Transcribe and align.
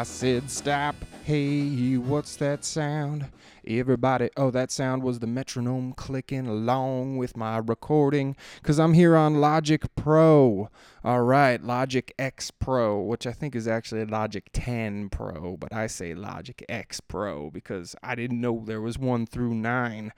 I 0.00 0.02
said, 0.02 0.50
Stop. 0.50 0.96
Hey, 1.24 1.98
what's 1.98 2.34
that 2.36 2.64
sound? 2.64 3.26
Everybody, 3.66 4.30
oh, 4.34 4.50
that 4.50 4.70
sound 4.70 5.02
was 5.02 5.18
the 5.18 5.26
metronome 5.26 5.92
clicking 5.92 6.46
along 6.46 7.18
with 7.18 7.36
my 7.36 7.58
recording 7.58 8.34
because 8.62 8.80
I'm 8.80 8.94
here 8.94 9.14
on 9.14 9.42
Logic 9.42 9.84
Pro. 9.96 10.70
All 11.04 11.20
right, 11.20 11.62
Logic 11.62 12.14
X 12.18 12.50
Pro, 12.50 12.98
which 12.98 13.26
I 13.26 13.32
think 13.32 13.54
is 13.54 13.68
actually 13.68 14.06
Logic 14.06 14.48
10 14.54 15.10
Pro, 15.10 15.58
but 15.58 15.70
I 15.70 15.86
say 15.86 16.14
Logic 16.14 16.64
X 16.66 17.00
Pro 17.00 17.50
because 17.50 17.94
I 18.02 18.14
didn't 18.14 18.40
know 18.40 18.62
there 18.64 18.80
was 18.80 18.98
one 18.98 19.26
through 19.26 19.52
nine. 19.52 20.14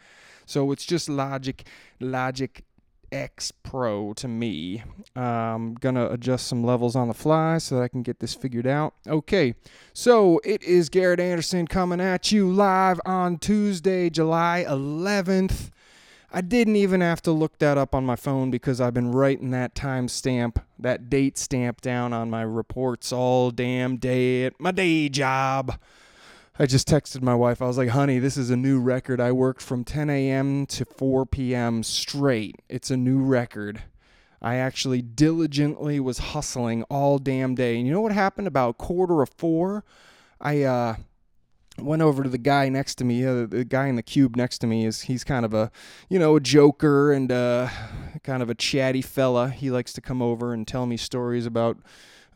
So 0.46 0.70
it's 0.70 0.86
just 0.86 1.08
Logic, 1.08 1.66
Logic 1.98 2.64
X 3.12 3.52
Pro 3.52 4.12
to 4.14 4.26
me. 4.26 4.82
I'm 5.14 5.74
gonna 5.74 6.08
adjust 6.08 6.46
some 6.46 6.64
levels 6.64 6.96
on 6.96 7.08
the 7.08 7.14
fly 7.14 7.58
so 7.58 7.76
that 7.76 7.82
I 7.82 7.88
can 7.88 8.02
get 8.02 8.18
this 8.18 8.34
figured 8.34 8.66
out. 8.66 8.94
Okay, 9.06 9.54
so 9.92 10.40
it 10.44 10.62
is 10.64 10.88
Garrett 10.88 11.20
Anderson 11.20 11.66
coming 11.66 12.00
at 12.00 12.32
you 12.32 12.50
live 12.50 13.00
on 13.04 13.38
Tuesday, 13.38 14.10
July 14.10 14.64
11th. 14.66 15.70
I 16.34 16.40
didn't 16.40 16.76
even 16.76 17.02
have 17.02 17.20
to 17.22 17.32
look 17.32 17.58
that 17.58 17.76
up 17.76 17.94
on 17.94 18.06
my 18.06 18.16
phone 18.16 18.50
because 18.50 18.80
I've 18.80 18.94
been 18.94 19.12
writing 19.12 19.50
that 19.50 19.74
time 19.74 20.08
stamp, 20.08 20.58
that 20.78 21.10
date 21.10 21.36
stamp 21.36 21.82
down 21.82 22.14
on 22.14 22.30
my 22.30 22.40
reports 22.40 23.12
all 23.12 23.50
damn 23.50 23.98
day 23.98 24.46
at 24.46 24.58
my 24.58 24.70
day 24.70 25.10
job. 25.10 25.78
I 26.58 26.66
just 26.66 26.86
texted 26.86 27.22
my 27.22 27.34
wife. 27.34 27.62
I 27.62 27.66
was 27.66 27.78
like, 27.78 27.88
honey, 27.88 28.18
this 28.18 28.36
is 28.36 28.50
a 28.50 28.56
new 28.56 28.78
record. 28.78 29.20
I 29.20 29.32
worked 29.32 29.62
from 29.62 29.84
10 29.84 30.10
a.m. 30.10 30.66
to 30.66 30.84
4 30.84 31.24
p.m. 31.24 31.82
straight. 31.82 32.56
It's 32.68 32.90
a 32.90 32.96
new 32.96 33.22
record. 33.22 33.82
I 34.42 34.56
actually 34.56 35.00
diligently 35.00 35.98
was 35.98 36.18
hustling 36.18 36.82
all 36.84 37.18
damn 37.18 37.54
day. 37.54 37.78
And 37.78 37.86
you 37.86 37.92
know 37.92 38.02
what 38.02 38.12
happened 38.12 38.48
about 38.48 38.76
quarter 38.76 39.22
of 39.22 39.30
four? 39.38 39.84
I 40.42 40.62
uh, 40.62 40.96
went 41.78 42.02
over 42.02 42.22
to 42.22 42.28
the 42.28 42.38
guy 42.38 42.68
next 42.68 42.96
to 42.96 43.04
me. 43.04 43.24
Uh, 43.24 43.46
the 43.46 43.64
guy 43.64 43.86
in 43.86 43.96
the 43.96 44.02
cube 44.02 44.36
next 44.36 44.58
to 44.58 44.66
me 44.66 44.84
is 44.84 45.02
he's 45.02 45.24
kind 45.24 45.46
of 45.46 45.54
a, 45.54 45.70
you 46.10 46.18
know, 46.18 46.36
a 46.36 46.40
joker 46.40 47.12
and 47.12 47.32
uh, 47.32 47.68
kind 48.24 48.42
of 48.42 48.50
a 48.50 48.54
chatty 48.54 49.00
fella. 49.00 49.48
He 49.48 49.70
likes 49.70 49.94
to 49.94 50.02
come 50.02 50.20
over 50.20 50.52
and 50.52 50.68
tell 50.68 50.84
me 50.84 50.98
stories 50.98 51.46
about 51.46 51.78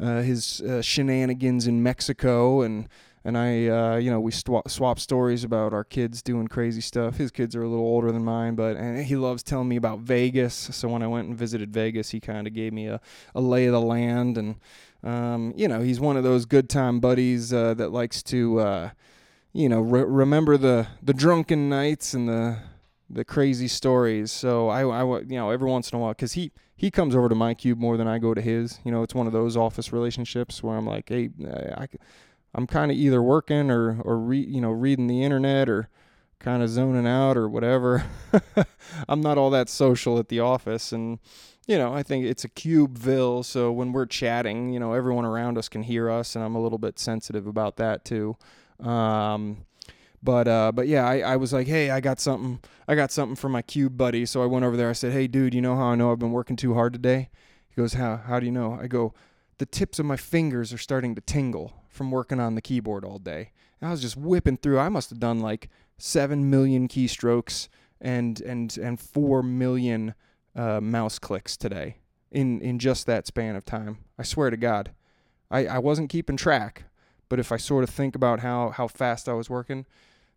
uh, 0.00 0.22
his 0.22 0.62
uh, 0.62 0.80
shenanigans 0.80 1.66
in 1.66 1.82
Mexico 1.82 2.62
and 2.62 2.88
and 3.26 3.36
I, 3.36 3.66
uh, 3.66 3.96
you 3.96 4.08
know, 4.08 4.20
we 4.20 4.30
swap, 4.30 4.70
swap 4.70 5.00
stories 5.00 5.42
about 5.42 5.72
our 5.72 5.82
kids 5.82 6.22
doing 6.22 6.46
crazy 6.46 6.80
stuff. 6.80 7.16
His 7.16 7.32
kids 7.32 7.56
are 7.56 7.62
a 7.64 7.68
little 7.68 7.84
older 7.84 8.12
than 8.12 8.24
mine, 8.24 8.54
but 8.54 8.76
and 8.76 9.04
he 9.04 9.16
loves 9.16 9.42
telling 9.42 9.66
me 9.68 9.74
about 9.74 9.98
Vegas. 9.98 10.54
So 10.54 10.86
when 10.86 11.02
I 11.02 11.08
went 11.08 11.26
and 11.26 11.36
visited 11.36 11.72
Vegas, 11.72 12.10
he 12.10 12.20
kind 12.20 12.46
of 12.46 12.54
gave 12.54 12.72
me 12.72 12.86
a, 12.86 13.00
a 13.34 13.40
lay 13.40 13.66
of 13.66 13.72
the 13.72 13.80
land, 13.80 14.38
and 14.38 14.54
um, 15.02 15.52
you 15.56 15.66
know, 15.66 15.80
he's 15.80 15.98
one 15.98 16.16
of 16.16 16.22
those 16.22 16.46
good 16.46 16.70
time 16.70 17.00
buddies 17.00 17.52
uh, 17.52 17.74
that 17.74 17.90
likes 17.90 18.22
to, 18.24 18.60
uh, 18.60 18.90
you 19.52 19.68
know, 19.68 19.80
re- 19.80 20.04
remember 20.04 20.56
the 20.56 20.86
the 21.02 21.12
drunken 21.12 21.68
nights 21.68 22.14
and 22.14 22.28
the 22.28 22.58
the 23.10 23.24
crazy 23.24 23.66
stories. 23.66 24.30
So 24.30 24.68
I, 24.68 24.82
I 24.82 25.02
you 25.22 25.36
know, 25.36 25.50
every 25.50 25.68
once 25.68 25.90
in 25.90 25.98
a 25.98 26.00
while, 26.00 26.12
because 26.12 26.34
he 26.34 26.52
he 26.76 26.92
comes 26.92 27.16
over 27.16 27.28
to 27.28 27.34
my 27.34 27.54
cube 27.54 27.80
more 27.80 27.96
than 27.96 28.06
I 28.06 28.18
go 28.18 28.34
to 28.34 28.40
his. 28.40 28.78
You 28.84 28.92
know, 28.92 29.02
it's 29.02 29.16
one 29.16 29.26
of 29.26 29.32
those 29.32 29.56
office 29.56 29.92
relationships 29.92 30.62
where 30.62 30.76
I'm 30.76 30.86
like, 30.86 31.08
hey, 31.08 31.30
I, 31.76 31.88
I'm 32.54 32.66
kind 32.66 32.90
of 32.90 32.96
either 32.96 33.22
working 33.22 33.70
or 33.70 34.00
or 34.02 34.18
re, 34.18 34.38
you 34.38 34.60
know 34.60 34.70
reading 34.70 35.06
the 35.06 35.22
internet 35.22 35.68
or 35.68 35.88
kind 36.38 36.62
of 36.62 36.68
zoning 36.68 37.06
out 37.06 37.36
or 37.36 37.48
whatever. 37.48 38.04
I'm 39.08 39.20
not 39.20 39.38
all 39.38 39.50
that 39.50 39.68
social 39.68 40.18
at 40.18 40.28
the 40.28 40.40
office 40.40 40.92
and 40.92 41.18
you 41.66 41.76
know, 41.76 41.92
I 41.92 42.04
think 42.04 42.24
it's 42.24 42.44
a 42.44 42.48
cubeville, 42.48 43.44
so 43.44 43.72
when 43.72 43.92
we're 43.92 44.06
chatting, 44.06 44.72
you 44.72 44.78
know, 44.78 44.92
everyone 44.92 45.24
around 45.24 45.58
us 45.58 45.68
can 45.68 45.82
hear 45.82 46.08
us 46.08 46.36
and 46.36 46.44
I'm 46.44 46.54
a 46.54 46.62
little 46.62 46.78
bit 46.78 46.98
sensitive 46.98 47.46
about 47.48 47.76
that 47.78 48.04
too. 48.04 48.36
Um, 48.78 49.66
but 50.22 50.48
uh, 50.48 50.72
but 50.72 50.88
yeah, 50.88 51.06
I, 51.06 51.18
I 51.20 51.36
was 51.36 51.52
like, 51.52 51.66
hey, 51.66 51.90
I 51.90 52.00
got 52.00 52.20
something, 52.20 52.60
I 52.86 52.94
got 52.94 53.10
something 53.10 53.36
for 53.36 53.48
my 53.48 53.62
cube 53.62 53.96
buddy. 53.96 54.26
So 54.26 54.42
I 54.42 54.46
went 54.46 54.64
over 54.64 54.76
there. 54.76 54.90
I 54.90 54.92
said, 54.92 55.12
hey, 55.12 55.26
dude, 55.26 55.54
you 55.54 55.60
know 55.60 55.76
how 55.76 55.86
I 55.86 55.94
know 55.94 56.12
I've 56.12 56.18
been 56.18 56.32
working 56.32 56.56
too 56.56 56.74
hard 56.74 56.92
today? 56.92 57.28
He 57.68 57.80
goes, 57.80 57.94
how 57.94 58.16
how 58.16 58.40
do 58.40 58.46
you 58.46 58.52
know? 58.52 58.78
I 58.80 58.86
go, 58.86 59.14
the 59.58 59.66
tips 59.66 59.98
of 59.98 60.06
my 60.06 60.16
fingers 60.16 60.72
are 60.72 60.78
starting 60.78 61.14
to 61.14 61.20
tingle 61.20 61.72
from 61.88 62.10
working 62.10 62.40
on 62.40 62.54
the 62.54 62.62
keyboard 62.62 63.04
all 63.04 63.18
day. 63.18 63.52
And 63.80 63.88
I 63.88 63.90
was 63.90 64.02
just 64.02 64.16
whipping 64.16 64.56
through. 64.56 64.78
I 64.78 64.88
must 64.88 65.10
have 65.10 65.20
done 65.20 65.40
like 65.40 65.68
seven 65.98 66.50
million 66.50 66.88
keystrokes 66.88 67.68
and 68.00 68.40
and 68.42 68.76
and 68.76 69.00
four 69.00 69.42
million 69.42 70.14
uh, 70.54 70.80
mouse 70.80 71.18
clicks 71.18 71.56
today 71.56 71.96
in 72.30 72.60
in 72.60 72.78
just 72.78 73.06
that 73.06 73.26
span 73.26 73.56
of 73.56 73.64
time. 73.64 73.98
I 74.18 74.22
swear 74.22 74.50
to 74.50 74.56
God, 74.56 74.90
I 75.50 75.66
I 75.66 75.78
wasn't 75.78 76.10
keeping 76.10 76.36
track, 76.36 76.84
but 77.28 77.38
if 77.38 77.52
I 77.52 77.56
sort 77.56 77.84
of 77.84 77.90
think 77.90 78.14
about 78.14 78.40
how 78.40 78.70
how 78.70 78.88
fast 78.88 79.28
I 79.28 79.32
was 79.32 79.50
working, 79.50 79.86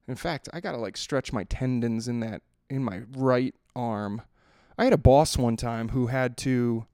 in 0.08 0.16
fact, 0.16 0.50
I 0.54 0.60
gotta 0.60 0.78
like 0.78 0.98
stretch 0.98 1.34
my 1.34 1.44
tendons 1.44 2.08
in 2.08 2.20
that 2.22 2.42
in 2.70 2.84
my 2.84 3.02
right 3.16 3.56
arm. 3.76 4.22
I 4.78 4.86
had 4.86 4.94
a 4.94 4.98
boss 4.98 5.38
one 5.38 5.58
time 5.58 5.90
who 5.90 6.08
had 6.08 6.38
to 6.38 6.86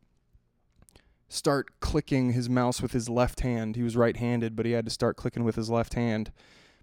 start 1.27 1.79
clicking 1.79 2.33
his 2.33 2.49
mouse 2.49 2.81
with 2.81 2.91
his 2.91 3.09
left 3.09 3.41
hand. 3.41 3.75
He 3.75 3.83
was 3.83 3.97
right-handed, 3.97 4.55
but 4.55 4.65
he 4.65 4.73
had 4.73 4.85
to 4.85 4.91
start 4.91 5.17
clicking 5.17 5.43
with 5.43 5.55
his 5.55 5.69
left 5.69 5.93
hand 5.95 6.31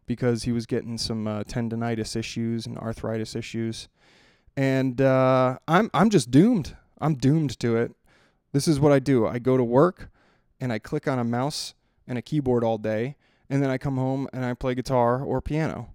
because 0.06 0.42
he 0.42 0.52
was 0.52 0.66
getting 0.66 0.98
some 0.98 1.26
uh, 1.26 1.44
tendonitis 1.44 2.16
issues 2.16 2.66
and 2.66 2.76
arthritis 2.78 3.36
issues. 3.36 3.88
And 4.56 5.00
uh, 5.00 5.58
I'm 5.66 5.90
I'm 5.94 6.10
just 6.10 6.30
doomed. 6.30 6.76
I'm 7.00 7.14
doomed 7.14 7.58
to 7.60 7.76
it. 7.76 7.92
This 8.52 8.68
is 8.68 8.78
what 8.78 8.92
I 8.92 8.98
do. 8.98 9.26
I 9.26 9.38
go 9.38 9.56
to 9.56 9.64
work 9.64 10.10
and 10.60 10.72
I 10.72 10.78
click 10.78 11.08
on 11.08 11.18
a 11.18 11.24
mouse 11.24 11.74
and 12.06 12.18
a 12.18 12.22
keyboard 12.22 12.62
all 12.62 12.78
day, 12.78 13.16
and 13.48 13.62
then 13.62 13.70
I 13.70 13.78
come 13.78 13.96
home 13.96 14.28
and 14.32 14.44
I 14.44 14.54
play 14.54 14.74
guitar 14.74 15.22
or 15.22 15.40
piano. 15.40 15.94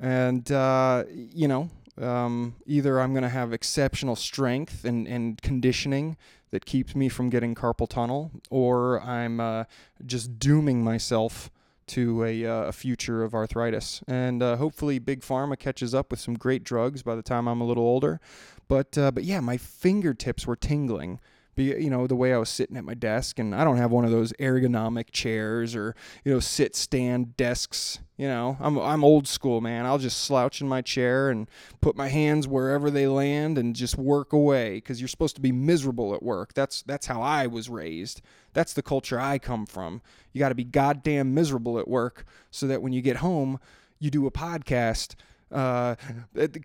And 0.00 0.50
uh, 0.50 1.04
you 1.10 1.48
know, 1.48 1.68
um, 2.00 2.56
either 2.64 3.00
I'm 3.00 3.12
going 3.12 3.24
to 3.24 3.28
have 3.28 3.52
exceptional 3.52 4.16
strength 4.16 4.84
and, 4.84 5.06
and 5.06 5.40
conditioning 5.42 6.16
that 6.50 6.64
keeps 6.64 6.94
me 6.94 7.08
from 7.08 7.30
getting 7.30 7.54
carpal 7.54 7.88
tunnel, 7.88 8.30
or 8.50 9.00
I'm 9.02 9.40
uh, 9.40 9.64
just 10.04 10.38
dooming 10.38 10.82
myself 10.82 11.50
to 11.88 12.24
a, 12.24 12.44
uh, 12.44 12.64
a 12.64 12.72
future 12.72 13.22
of 13.22 13.34
arthritis. 13.34 14.02
And 14.06 14.42
uh, 14.42 14.56
hopefully, 14.56 14.98
Big 14.98 15.20
Pharma 15.20 15.58
catches 15.58 15.94
up 15.94 16.10
with 16.10 16.20
some 16.20 16.34
great 16.34 16.64
drugs 16.64 17.02
by 17.02 17.14
the 17.14 17.22
time 17.22 17.48
I'm 17.48 17.60
a 17.60 17.66
little 17.66 17.84
older. 17.84 18.20
But 18.68 18.96
uh, 18.98 19.10
but 19.10 19.24
yeah, 19.24 19.40
my 19.40 19.56
fingertips 19.56 20.46
were 20.46 20.56
tingling 20.56 21.20
be 21.58 21.64
you 21.64 21.90
know 21.90 22.06
the 22.06 22.16
way 22.16 22.32
I 22.32 22.38
was 22.38 22.48
sitting 22.48 22.76
at 22.76 22.84
my 22.84 22.94
desk 22.94 23.38
and 23.38 23.54
I 23.54 23.64
don't 23.64 23.76
have 23.76 23.90
one 23.90 24.04
of 24.04 24.10
those 24.10 24.32
ergonomic 24.34 25.10
chairs 25.10 25.76
or 25.76 25.94
you 26.24 26.32
know 26.32 26.40
sit 26.40 26.74
stand 26.74 27.36
desks 27.36 27.98
you 28.18 28.26
know? 28.26 28.56
I'm 28.60 28.76
I'm 28.78 29.04
old 29.04 29.28
school 29.28 29.60
man. 29.60 29.86
I'll 29.86 29.98
just 29.98 30.24
slouch 30.24 30.60
in 30.60 30.68
my 30.68 30.82
chair 30.82 31.30
and 31.30 31.48
put 31.80 31.96
my 31.96 32.08
hands 32.08 32.48
wherever 32.48 32.90
they 32.90 33.06
land 33.06 33.56
and 33.56 33.76
just 33.76 33.96
work 33.96 34.32
away 34.32 34.80
cuz 34.80 35.00
you're 35.00 35.08
supposed 35.08 35.36
to 35.36 35.40
be 35.40 35.52
miserable 35.52 36.12
at 36.14 36.22
work. 36.22 36.52
That's 36.52 36.82
that's 36.82 37.06
how 37.06 37.22
I 37.22 37.46
was 37.46 37.70
raised. 37.70 38.20
That's 38.52 38.72
the 38.72 38.82
culture 38.82 39.20
I 39.20 39.38
come 39.38 39.66
from. 39.66 40.02
You 40.32 40.40
got 40.40 40.48
to 40.48 40.56
be 40.56 40.64
goddamn 40.64 41.32
miserable 41.32 41.78
at 41.78 41.86
work 41.86 42.26
so 42.50 42.66
that 42.66 42.82
when 42.82 42.92
you 42.92 43.00
get 43.00 43.18
home 43.18 43.60
you 44.00 44.10
do 44.10 44.26
a 44.26 44.30
podcast 44.30 45.14
uh, 45.50 45.94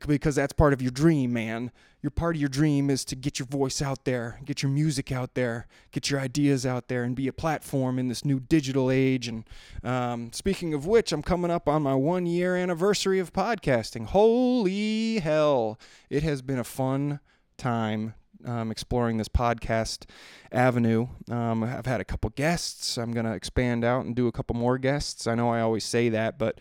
because 0.08 0.36
that's 0.36 0.54
part 0.54 0.74
of 0.74 0.82
your 0.82 0.92
dream, 0.92 1.34
man. 1.34 1.72
Your 2.02 2.12
part 2.12 2.36
of 2.36 2.42
your 2.42 2.50
dream 2.50 2.90
is 2.90 3.06
to 3.06 3.16
get 3.16 3.40
your 3.40 3.46
voice 3.46 3.82
out 3.82 4.04
there, 4.04 4.40
get 4.44 4.62
your 4.62 4.70
music 4.72 5.12
out 5.12 5.36
there, 5.36 5.68
get 5.92 6.10
your 6.10 6.20
ideas 6.20 6.66
out 6.66 6.90
there, 6.90 7.04
and 7.04 7.16
be 7.16 7.30
a 7.30 7.34
platform 7.34 7.98
in 7.98 8.10
this 8.10 8.26
new 8.26 8.42
digital 8.42 8.92
age. 8.92 9.30
And 9.30 9.46
um, 9.84 10.34
speaking 10.34 10.74
of 10.74 10.86
which, 10.86 11.14
I'm 11.14 11.24
coming 11.24 11.50
up 11.50 11.70
on 11.70 11.82
my 11.82 11.96
one 11.96 12.26
year 12.26 12.58
anniversary 12.58 13.20
of 13.20 13.32
podcasting. 13.32 14.08
Holy 14.08 15.20
hell! 15.20 15.80
It 16.10 16.24
has 16.24 16.42
been 16.42 16.60
a 16.60 16.66
fun 16.66 17.22
time 17.58 18.16
um, 18.46 18.72
exploring 18.72 19.18
this 19.18 19.30
podcast 19.30 20.06
avenue. 20.52 21.08
Um, 21.30 21.64
I've 21.64 21.86
had 21.86 22.02
a 22.02 22.06
couple 22.06 22.30
guests. 22.32 22.98
I'm 22.98 23.12
going 23.12 23.26
to 23.26 23.34
expand 23.34 23.84
out 23.84 24.06
and 24.06 24.16
do 24.16 24.28
a 24.28 24.32
couple 24.32 24.56
more 24.56 24.78
guests. 24.78 25.28
I 25.28 25.36
know 25.36 25.50
I 25.50 25.62
always 25.62 25.86
say 25.86 26.10
that, 26.10 26.38
but 26.38 26.60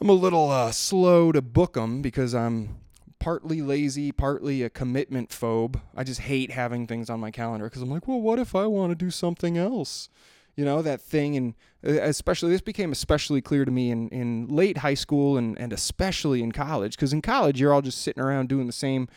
I'm 0.00 0.08
a 0.08 0.12
little 0.12 0.50
uh, 0.50 0.70
slow 0.70 1.32
to 1.32 1.42
book 1.42 1.72
them 1.72 2.02
because 2.02 2.32
I'm 2.32 2.76
partly 3.18 3.62
lazy, 3.62 4.12
partly 4.12 4.62
a 4.62 4.70
commitment 4.70 5.30
phobe. 5.30 5.80
I 5.96 6.04
just 6.04 6.20
hate 6.20 6.52
having 6.52 6.86
things 6.86 7.10
on 7.10 7.18
my 7.18 7.32
calendar 7.32 7.66
because 7.66 7.82
I'm 7.82 7.90
like, 7.90 8.06
well, 8.06 8.20
what 8.20 8.38
if 8.38 8.54
I 8.54 8.66
want 8.66 8.92
to 8.92 8.94
do 8.94 9.10
something 9.10 9.58
else? 9.58 10.08
You 10.54 10.64
know, 10.64 10.82
that 10.82 11.00
thing, 11.00 11.36
and 11.36 11.54
uh, 11.84 12.00
especially 12.02 12.50
this 12.50 12.60
became 12.60 12.92
especially 12.92 13.40
clear 13.40 13.64
to 13.64 13.72
me 13.72 13.90
in, 13.90 14.08
in 14.10 14.46
late 14.46 14.78
high 14.78 14.94
school 14.94 15.36
and, 15.36 15.58
and 15.58 15.72
especially 15.72 16.42
in 16.42 16.52
college 16.52 16.92
because 16.96 17.12
in 17.12 17.22
college, 17.22 17.60
you're 17.60 17.72
all 17.72 17.82
just 17.82 18.00
sitting 18.00 18.22
around 18.22 18.48
doing 18.48 18.68
the 18.68 18.72
same 18.72 19.08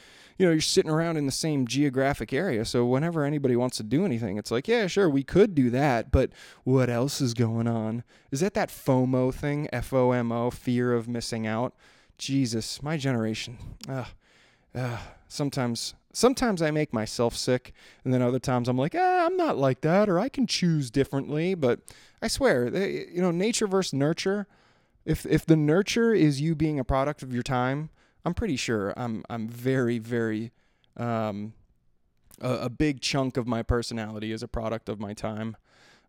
you 0.41 0.47
know, 0.47 0.53
you're 0.53 0.61
sitting 0.61 0.89
around 0.89 1.17
in 1.17 1.27
the 1.27 1.31
same 1.31 1.67
geographic 1.67 2.33
area. 2.33 2.65
So 2.65 2.83
whenever 2.83 3.23
anybody 3.23 3.55
wants 3.55 3.77
to 3.77 3.83
do 3.83 4.05
anything, 4.05 4.39
it's 4.39 4.49
like, 4.49 4.67
yeah, 4.67 4.87
sure, 4.87 5.07
we 5.07 5.21
could 5.21 5.53
do 5.53 5.69
that, 5.69 6.09
but 6.09 6.31
what 6.63 6.89
else 6.89 7.21
is 7.21 7.35
going 7.35 7.67
on? 7.67 8.03
Is 8.31 8.39
that 8.39 8.55
that 8.55 8.69
FOMO 8.69 9.31
thing? 9.31 9.69
F 9.71 9.93
O 9.93 10.13
M 10.13 10.31
O, 10.31 10.49
fear 10.49 10.93
of 10.93 11.07
missing 11.07 11.45
out? 11.45 11.75
Jesus, 12.17 12.81
my 12.81 12.97
generation. 12.97 13.59
Ugh. 13.87 14.07
uh, 14.73 14.97
sometimes 15.27 15.93
sometimes 16.11 16.59
I 16.63 16.71
make 16.71 16.91
myself 16.91 17.35
sick, 17.35 17.71
and 18.03 18.11
then 18.11 18.23
other 18.23 18.39
times 18.39 18.67
I'm 18.67 18.77
like, 18.79 18.95
ah, 18.97 19.27
I'm 19.27 19.37
not 19.37 19.57
like 19.57 19.81
that, 19.81 20.09
or 20.09 20.17
I 20.17 20.27
can 20.27 20.47
choose 20.47 20.89
differently. 20.89 21.53
But 21.53 21.81
I 22.19 22.27
swear, 22.27 22.71
they, 22.71 23.05
you 23.13 23.21
know, 23.21 23.29
nature 23.29 23.67
versus 23.67 23.93
nurture. 23.93 24.47
If 25.05 25.23
if 25.27 25.45
the 25.45 25.55
nurture 25.55 26.15
is 26.15 26.41
you 26.41 26.55
being 26.55 26.79
a 26.79 26.83
product 26.83 27.21
of 27.21 27.31
your 27.31 27.43
time, 27.43 27.91
I'm 28.25 28.33
pretty 28.33 28.55
sure 28.55 28.93
I'm 28.95 29.23
I'm 29.29 29.47
very 29.47 29.97
very 29.99 30.51
um, 30.97 31.53
a, 32.39 32.53
a 32.53 32.69
big 32.69 33.01
chunk 33.01 33.37
of 33.37 33.47
my 33.47 33.63
personality 33.63 34.31
is 34.31 34.43
a 34.43 34.47
product 34.47 34.89
of 34.89 34.99
my 34.99 35.13
time. 35.13 35.55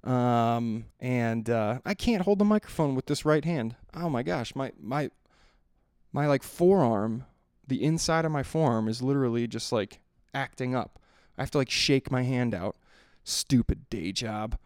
Um, 0.05 0.87
and 0.99 1.49
uh, 1.49 1.79
I 1.85 1.95
can't 1.95 2.23
hold 2.23 2.41
the 2.41 2.45
microphone 2.45 2.95
with 2.95 3.07
this 3.07 3.25
right 3.25 3.45
hand. 3.45 3.77
Oh 3.95 4.09
my 4.09 4.23
gosh, 4.23 4.55
my 4.55 4.73
my 4.81 5.11
my 6.13 6.27
like 6.27 6.43
forearm, 6.43 7.25
the 7.67 7.83
inside 7.83 8.25
of 8.25 8.33
my 8.33 8.43
forearm 8.43 8.89
is 8.89 9.01
literally 9.01 9.47
just 9.47 9.71
like 9.73 10.01
acting 10.35 10.75
up. 10.75 10.99
I 11.39 11.43
have 11.43 11.51
to 11.53 11.59
like 11.59 11.71
shake 11.71 12.11
my 12.11 12.23
hand 12.23 12.55
out. 12.55 12.77
Stupid 13.25 13.89
day 13.89 14.11
job. 14.13 14.59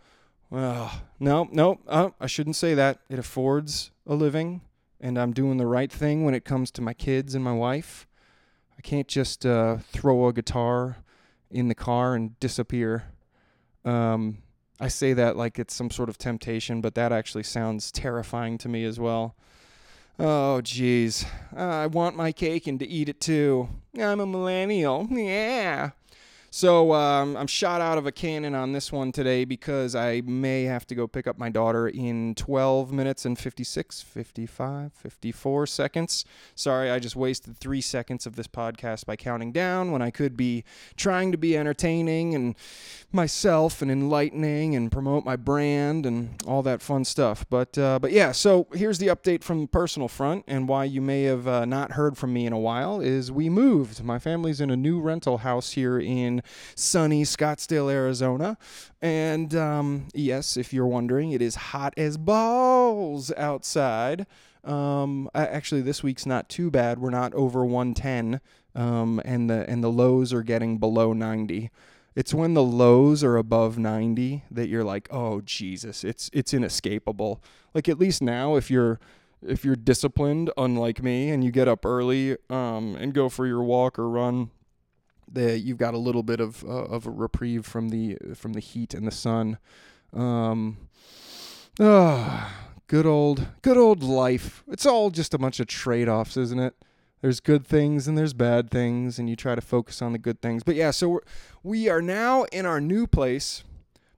Well, 0.49 1.03
no, 1.19 1.49
no, 1.53 1.81
I 2.21 2.27
shouldn't 2.27 2.57
say 2.57 2.75
that. 2.75 3.01
It 3.11 3.19
affords 3.19 3.91
a 4.07 4.15
living, 4.15 4.63
and 5.07 5.19
I'm 5.19 5.33
doing 5.33 5.57
the 5.57 5.69
right 5.69 5.93
thing 5.93 6.25
when 6.25 6.35
it 6.35 6.45
comes 6.45 6.73
to 6.73 6.83
my 6.83 6.93
kids 6.93 7.37
and 7.37 7.45
my 7.45 7.53
wife. 7.53 8.09
I 8.77 8.81
can't 8.81 9.07
just 9.07 9.47
uh, 9.47 9.77
throw 9.93 10.27
a 10.27 10.33
guitar 10.33 10.97
in 11.49 11.69
the 11.69 11.77
car 11.77 12.17
and 12.17 12.39
disappear. 12.41 13.05
Um, 13.85 14.39
I 14.81 14.89
say 14.89 15.13
that 15.13 15.37
like 15.37 15.61
it's 15.61 15.75
some 15.75 15.93
sort 15.93 16.09
of 16.09 16.19
temptation, 16.19 16.81
but 16.81 16.97
that 16.97 17.13
actually 17.13 17.45
sounds 17.45 17.93
terrifying 17.93 18.59
to 18.59 18.69
me 18.69 18.85
as 18.85 18.99
well. 18.99 19.37
Oh, 20.19 20.61
jeez. 20.65 21.25
Uh, 21.57 21.61
I 21.61 21.87
want 21.87 22.17
my 22.17 22.33
cake 22.33 22.67
and 22.67 22.81
to 22.81 22.89
eat 22.89 23.09
it 23.09 23.21
too. 23.21 23.69
I'm 23.97 24.19
a 24.19 24.27
millennial. 24.27 25.07
Yeah. 25.09 25.91
So 26.57 26.95
um, 26.95 27.37
I'm 27.37 27.49
shot 27.49 27.83
out 27.83 27.99
of 27.99 28.07
a 28.07 28.13
cannon 28.13 28.55
on 28.55 28.73
this 28.73 28.91
one 28.91 29.13
today 29.13 29.45
because 29.45 29.95
I 29.95 30.23
may 30.25 30.63
have 30.63 30.87
to 30.87 30.95
go 30.95 31.07
pick 31.07 31.27
up 31.27 31.37
my 31.37 31.51
daughter 31.51 31.87
in 31.87 32.35
12 32.35 32.93
minutes 32.93 33.27
and 33.27 33.39
56, 33.39 34.01
55, 34.01 34.95
54 34.95 35.67
seconds. 35.67 36.25
Sorry, 36.55 36.91
I 36.91 36.99
just 36.99 37.15
wasted 37.15 37.59
three 37.59 37.83
seconds 37.83 38.25
of 38.25 38.37
this 38.37 38.47
podcast 38.47 39.05
by 39.05 39.17
counting 39.17 39.53
down 39.53 39.93
when 39.93 40.01
I 40.01 40.11
could 40.11 40.35
be 40.35 40.65
trying 40.97 41.31
to 41.31 41.37
be 41.37 41.59
entertaining 41.59 42.35
and 42.35 42.55
myself 43.13 43.83
and 43.83 43.91
enlightening 43.91 44.75
and 44.75 44.91
promote 44.91 45.27
my 45.27 45.37
brand 45.37 46.07
and 46.07 46.43
all 46.47 46.63
that 46.63 46.81
fun 46.81 47.05
stuff. 47.05 47.45
But 47.51 47.77
uh, 47.77 47.99
but 47.99 48.13
yeah, 48.13 48.33
so 48.33 48.67
here's 48.73 48.97
the 48.97 49.09
update 49.09 49.45
from 49.45 49.61
the 49.61 49.69
personal 49.69 50.09
front 50.09 50.45
and 50.49 50.67
why 50.67 50.85
you 50.85 51.03
may 51.03 51.25
have 51.25 51.47
uh, 51.47 51.67
not 51.67 51.93
heard 51.93 52.17
from 52.17 52.33
me 52.33 52.47
in 52.47 52.55
a 52.55 52.59
while 52.59 53.03
is 53.03 53.31
we 53.31 53.51
moved. 53.51 54.03
My 54.03 54.19
family's 54.19 54.63
in 54.63 54.71
a 54.71 54.77
new 54.77 55.03
rental 55.03 55.37
house 55.37 55.73
here 55.73 55.99
in 55.99 56.41
sunny 56.75 57.25
Scottsdale, 57.25 57.91
Arizona. 57.91 58.59
And 59.01 59.55
um, 59.55 60.09
yes, 60.15 60.57
if 60.57 60.73
you're 60.73 60.87
wondering, 60.87 61.33
it 61.33 61.43
is 61.43 61.55
hot 61.55 61.95
as 61.97 62.17
balls 62.17 63.33
outside. 63.37 64.27
Um, 64.65 65.31
actually, 65.35 65.83
this 65.83 66.03
week's 66.03 66.27
not 66.27 66.49
too 66.49 66.71
bad. 66.71 66.99
We're 66.99 67.11
not 67.11 67.33
over 67.35 67.65
110, 67.65 68.41
um, 68.75 69.23
and 69.25 69.49
the 69.49 69.69
and 69.71 69.83
the 69.83 69.91
lows 69.91 70.33
are 70.33 70.43
getting 70.43 70.79
below 70.79 71.13
90. 71.13 71.71
It's 72.17 72.35
when 72.35 72.55
the 72.55 72.63
lows 72.63 73.23
are 73.23 73.37
above 73.37 73.79
90 73.79 74.45
that 74.51 74.69
you're 74.69 74.83
like, 74.83 75.07
oh 75.13 75.43
Jesus, 75.43 76.03
it's 76.03 76.31
it's 76.33 76.53
inescapable. 76.53 77.43
Like 77.75 77.89
at 77.89 77.99
least 77.99 78.23
now, 78.23 78.57
if 78.57 78.71
you're 78.71 78.99
if 79.47 79.65
you're 79.65 79.77
disciplined, 79.77 80.51
unlike 80.57 81.03
me, 81.03 81.31
and 81.31 81.45
you 81.45 81.51
get 81.51 81.69
up 81.69 81.85
early 81.85 82.37
um, 82.51 82.97
and 82.99 83.13
go 83.13 83.29
for 83.29 83.47
your 83.47 83.63
walk 83.63 83.99
or 83.99 84.09
run 84.09 84.51
the 85.31 85.59
you've 85.59 85.79
got 85.79 85.95
a 85.95 85.99
little 85.99 86.23
bit 86.23 86.41
of 86.41 86.65
uh, 86.65 86.85
of 86.85 87.07
a 87.07 87.11
reprieve 87.11 87.67
from 87.67 87.91
the 87.91 88.17
from 88.35 88.53
the 88.53 88.61
heat 88.61 88.95
and 88.95 89.07
the 89.07 89.13
sun. 89.13 89.59
Um, 90.13 90.77
oh, 91.81 92.53
good 92.87 93.07
old 93.07 93.49
good 93.63 93.77
old 93.77 94.03
life. 94.03 94.63
It's 94.69 94.87
all 94.87 95.11
just 95.11 95.35
a 95.35 95.39
bunch 95.39 95.61
of 95.61 95.67
trade 95.67 96.09
offs, 96.09 96.37
isn't 96.37 96.61
it? 96.61 96.75
There's 97.23 97.41
good 97.41 97.67
things 97.67 98.07
and 98.07 98.17
there's 98.17 98.35
bad 98.35 98.71
things, 98.71 99.19
and 99.19 99.29
you 99.29 99.37
try 99.37 99.55
to 99.55 99.61
focus 99.61 100.03
on 100.03 100.13
the 100.13 100.19
good 100.19 100.41
things. 100.43 100.63
But 100.63 100.75
yeah, 100.75 100.91
so 100.91 101.09
we're, 101.09 101.21
we 101.63 101.89
are 101.89 102.03
now 102.03 102.45
in 102.45 102.67
our 102.67 102.81
new 102.81 103.07
place. 103.07 103.65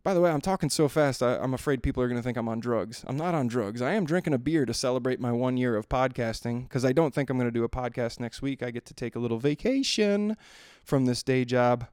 By 0.09 0.15
the 0.15 0.23
way, 0.23 0.31
I'm 0.31 0.41
talking 0.41 0.71
so 0.71 0.89
fast, 0.89 1.23
I, 1.23 1.35
am 1.35 1.53
afraid 1.53 1.83
people 1.83 2.03
are 2.03 2.09
going 2.09 2.19
to 2.19 2.23
think 2.23 2.39
I'm 2.39 2.49
on 2.49 2.61
drugs. 2.61 3.05
I'm 3.07 3.19
not 3.19 3.35
on 3.35 3.47
drugs. 3.47 3.83
I 3.83 3.93
am 3.93 4.07
drinking 4.07 4.33
a 4.33 4.39
beer 4.39 4.65
to 4.65 4.73
celebrate 4.73 5.21
my 5.21 5.33
one 5.33 5.59
year 5.59 5.77
of 5.77 5.91
podcasting 5.91 6.63
because 6.63 6.83
I 6.83 6.93
don't 6.93 7.15
think 7.15 7.29
I'm 7.29 7.37
going 7.37 7.47
to 7.47 7.53
do 7.53 7.63
a 7.63 7.69
podcast 7.69 8.19
next 8.19 8.41
week. 8.41 8.63
I 8.63 8.71
get 8.71 8.87
to 8.87 8.95
take 8.95 9.17
a 9.17 9.19
little 9.19 9.39
vacation 9.39 10.35
from 10.83 11.05
this 11.05 11.23
day 11.23 11.45
job. 11.45 11.89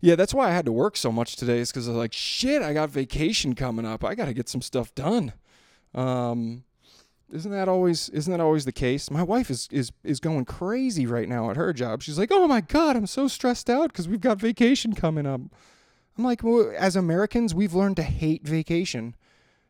Yeah, 0.00 0.14
that's 0.14 0.32
why 0.32 0.46
I 0.46 0.52
had 0.52 0.66
to 0.66 0.72
work 0.72 0.96
so 0.96 1.10
much 1.10 1.34
today, 1.34 1.58
is 1.58 1.72
because 1.72 1.88
I 1.88 1.90
was 1.90 1.98
like, 1.98 2.12
shit, 2.12 2.62
I 2.62 2.72
got 2.72 2.90
vacation 2.90 3.56
coming 3.56 3.84
up. 3.84 4.04
I 4.04 4.14
got 4.14 4.26
to 4.26 4.34
get 4.34 4.48
some 4.48 4.62
stuff 4.62 4.94
done. 4.94 5.32
Um, 5.96 6.62
isn't 7.32 7.50
that 7.50 7.68
always 7.68 8.08
isn't 8.10 8.30
that 8.30 8.40
always 8.40 8.66
the 8.66 8.72
case? 8.72 9.10
My 9.10 9.24
wife 9.24 9.50
is 9.50 9.66
is 9.72 9.90
is 10.04 10.20
going 10.20 10.44
crazy 10.44 11.06
right 11.06 11.28
now 11.28 11.50
at 11.50 11.56
her 11.56 11.72
job. 11.72 12.02
She's 12.02 12.20
like, 12.20 12.30
"Oh 12.30 12.46
my 12.46 12.60
god, 12.60 12.94
I'm 12.94 13.08
so 13.08 13.26
stressed 13.26 13.68
out 13.68 13.90
because 13.90 14.06
we've 14.06 14.20
got 14.20 14.38
vacation 14.38 14.92
coming 14.92 15.26
up." 15.26 15.40
I'm 16.18 16.24
like, 16.24 16.42
well, 16.42 16.72
as 16.76 16.96
Americans, 16.96 17.54
we've 17.54 17.74
learned 17.74 17.96
to 17.96 18.02
hate 18.02 18.46
vacation. 18.46 19.14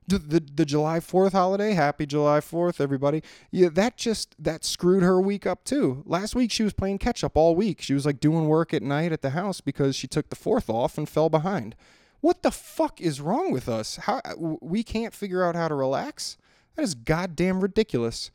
The, 0.06 0.18
the, 0.18 0.40
the 0.40 0.64
July 0.64 1.00
4th 1.00 1.32
holiday, 1.32 1.74
happy 1.74 2.06
July 2.06 2.40
4th, 2.40 2.80
everybody. 2.80 3.22
Yeah, 3.50 3.68
that 3.74 3.98
just 3.98 4.34
that 4.42 4.64
screwed 4.64 5.02
her 5.02 5.20
week 5.20 5.46
up 5.46 5.64
too. 5.64 6.02
Last 6.06 6.34
week 6.34 6.50
she 6.50 6.62
was 6.62 6.72
playing 6.72 6.98
catch 6.98 7.22
up 7.22 7.36
all 7.36 7.54
week. 7.54 7.82
She 7.82 7.92
was 7.92 8.06
like 8.06 8.18
doing 8.18 8.48
work 8.48 8.72
at 8.72 8.82
night 8.82 9.12
at 9.12 9.20
the 9.20 9.30
house 9.30 9.60
because 9.60 9.94
she 9.94 10.06
took 10.06 10.30
the 10.30 10.36
4th 10.36 10.70
off 10.70 10.96
and 10.96 11.06
fell 11.06 11.28
behind. 11.28 11.76
What 12.20 12.42
the 12.42 12.50
fuck 12.50 13.02
is 13.02 13.20
wrong 13.20 13.52
with 13.52 13.68
us? 13.68 13.96
How 13.96 14.22
we 14.38 14.82
can't 14.82 15.12
figure 15.12 15.44
out 15.44 15.54
how 15.54 15.68
to 15.68 15.74
relax? 15.74 16.38
That 16.74 16.82
is 16.82 16.94
goddamn 16.94 17.60
ridiculous. 17.60 18.30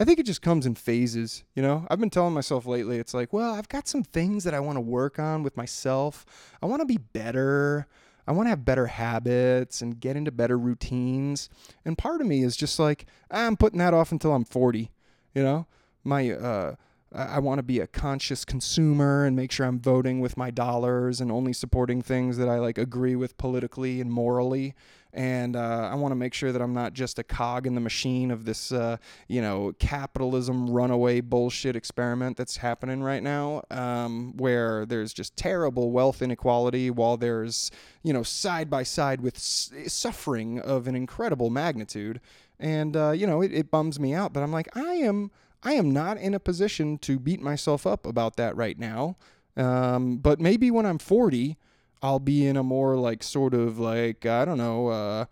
I 0.00 0.04
think 0.06 0.18
it 0.18 0.24
just 0.24 0.40
comes 0.40 0.64
in 0.64 0.76
phases, 0.76 1.44
you 1.54 1.62
know? 1.62 1.86
I've 1.90 2.00
been 2.00 2.08
telling 2.08 2.32
myself 2.32 2.64
lately, 2.64 2.96
it's 2.96 3.12
like, 3.12 3.34
well, 3.34 3.52
I've 3.52 3.68
got 3.68 3.86
some 3.86 4.02
things 4.02 4.44
that 4.44 4.54
I 4.54 4.60
want 4.60 4.76
to 4.76 4.80
work 4.80 5.18
on 5.18 5.42
with 5.42 5.58
myself. 5.58 6.24
I 6.62 6.66
want 6.66 6.80
to 6.80 6.86
be 6.86 6.96
better. 6.96 7.86
I 8.26 8.32
want 8.32 8.46
to 8.46 8.50
have 8.50 8.64
better 8.64 8.86
habits 8.86 9.82
and 9.82 10.00
get 10.00 10.16
into 10.16 10.32
better 10.32 10.56
routines. 10.56 11.50
And 11.84 11.98
part 11.98 12.22
of 12.22 12.26
me 12.26 12.42
is 12.42 12.56
just 12.56 12.78
like, 12.78 13.04
I'm 13.30 13.58
putting 13.58 13.78
that 13.80 13.92
off 13.92 14.10
until 14.10 14.32
I'm 14.32 14.44
40, 14.44 14.90
you 15.34 15.42
know? 15.42 15.66
My, 16.02 16.30
uh, 16.30 16.76
I 17.12 17.38
want 17.40 17.58
to 17.58 17.62
be 17.62 17.80
a 17.80 17.86
conscious 17.86 18.46
consumer 18.46 19.26
and 19.26 19.36
make 19.36 19.52
sure 19.52 19.66
I'm 19.66 19.80
voting 19.80 20.20
with 20.20 20.36
my 20.36 20.50
dollars 20.50 21.20
and 21.20 21.30
only 21.30 21.52
supporting 21.52 22.00
things 22.00 22.38
that 22.38 22.48
I 22.48 22.58
like 22.58 22.78
agree 22.78 23.16
with 23.16 23.36
politically 23.36 24.00
and 24.00 24.10
morally 24.10 24.74
and 25.12 25.56
uh, 25.56 25.88
I 25.90 25.94
want 25.94 26.12
to 26.12 26.16
make 26.16 26.34
sure 26.34 26.52
that 26.52 26.62
I'm 26.62 26.72
not 26.72 26.92
just 26.92 27.18
a 27.18 27.24
cog 27.24 27.66
in 27.66 27.74
the 27.74 27.80
machine 27.80 28.30
of 28.30 28.44
this, 28.44 28.70
uh, 28.70 28.96
you 29.28 29.40
know, 29.40 29.72
capitalism 29.78 30.70
runaway 30.70 31.20
bullshit 31.20 31.74
experiment 31.74 32.36
that's 32.36 32.58
happening 32.58 33.02
right 33.02 33.22
now, 33.22 33.62
um, 33.70 34.36
where 34.36 34.86
there's 34.86 35.12
just 35.12 35.36
terrible 35.36 35.90
wealth 35.90 36.22
inequality 36.22 36.90
while 36.90 37.16
there's, 37.16 37.70
you 38.02 38.12
know, 38.12 38.22
side 38.22 38.70
by 38.70 38.82
side 38.82 39.20
with 39.20 39.36
s- 39.36 39.72
suffering 39.88 40.60
of 40.60 40.86
an 40.86 40.94
incredible 40.94 41.50
magnitude, 41.50 42.20
and 42.58 42.96
uh, 42.96 43.10
you 43.10 43.26
know, 43.26 43.42
it, 43.42 43.52
it 43.52 43.70
bums 43.70 43.98
me 43.98 44.14
out. 44.14 44.32
But 44.32 44.42
I'm 44.42 44.52
like, 44.52 44.74
I 44.76 44.94
am, 44.94 45.30
I 45.62 45.72
am 45.74 45.90
not 45.90 46.18
in 46.18 46.34
a 46.34 46.40
position 46.40 46.98
to 46.98 47.18
beat 47.18 47.40
myself 47.40 47.86
up 47.86 48.06
about 48.06 48.36
that 48.36 48.56
right 48.56 48.78
now. 48.78 49.16
Um, 49.56 50.18
but 50.18 50.40
maybe 50.40 50.70
when 50.70 50.86
I'm 50.86 50.98
40 50.98 51.56
I'll 52.02 52.18
be 52.18 52.46
in 52.46 52.56
a 52.56 52.62
more 52.62 52.96
like 52.96 53.22
sort 53.22 53.52
of 53.52 53.78
like 53.78 54.24
I 54.24 54.46
don't 54.46 54.56
know 54.56 54.88
uh, 54.88 55.24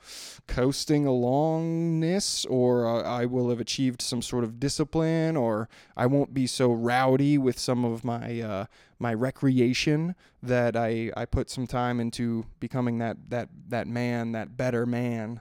coasting 0.46 1.04
alongness, 1.06 2.44
or 2.50 2.86
uh, 2.86 3.02
I 3.02 3.24
will 3.24 3.48
have 3.48 3.60
achieved 3.60 4.02
some 4.02 4.20
sort 4.20 4.44
of 4.44 4.60
discipline, 4.60 5.36
or 5.36 5.68
I 5.96 6.06
won't 6.06 6.34
be 6.34 6.46
so 6.46 6.70
rowdy 6.70 7.38
with 7.38 7.58
some 7.58 7.84
of 7.84 8.04
my 8.04 8.40
uh, 8.40 8.66
my 8.98 9.14
recreation 9.14 10.14
that 10.42 10.76
I 10.76 11.10
I 11.16 11.24
put 11.24 11.48
some 11.48 11.66
time 11.66 12.00
into 12.00 12.44
becoming 12.60 12.98
that 12.98 13.16
that 13.30 13.48
that 13.68 13.86
man, 13.86 14.32
that 14.32 14.56
better 14.56 14.84
man. 14.84 15.40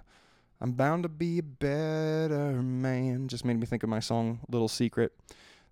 I'm 0.60 0.72
bound 0.72 1.04
to 1.04 1.10
be 1.10 1.40
a 1.40 1.44
better 1.44 2.64
man. 2.64 3.28
Just 3.28 3.46
made 3.46 3.60
me 3.60 3.66
think 3.66 3.84
of 3.84 3.90
my 3.90 4.00
song 4.00 4.40
"Little 4.50 4.70
Secret." 4.70 5.14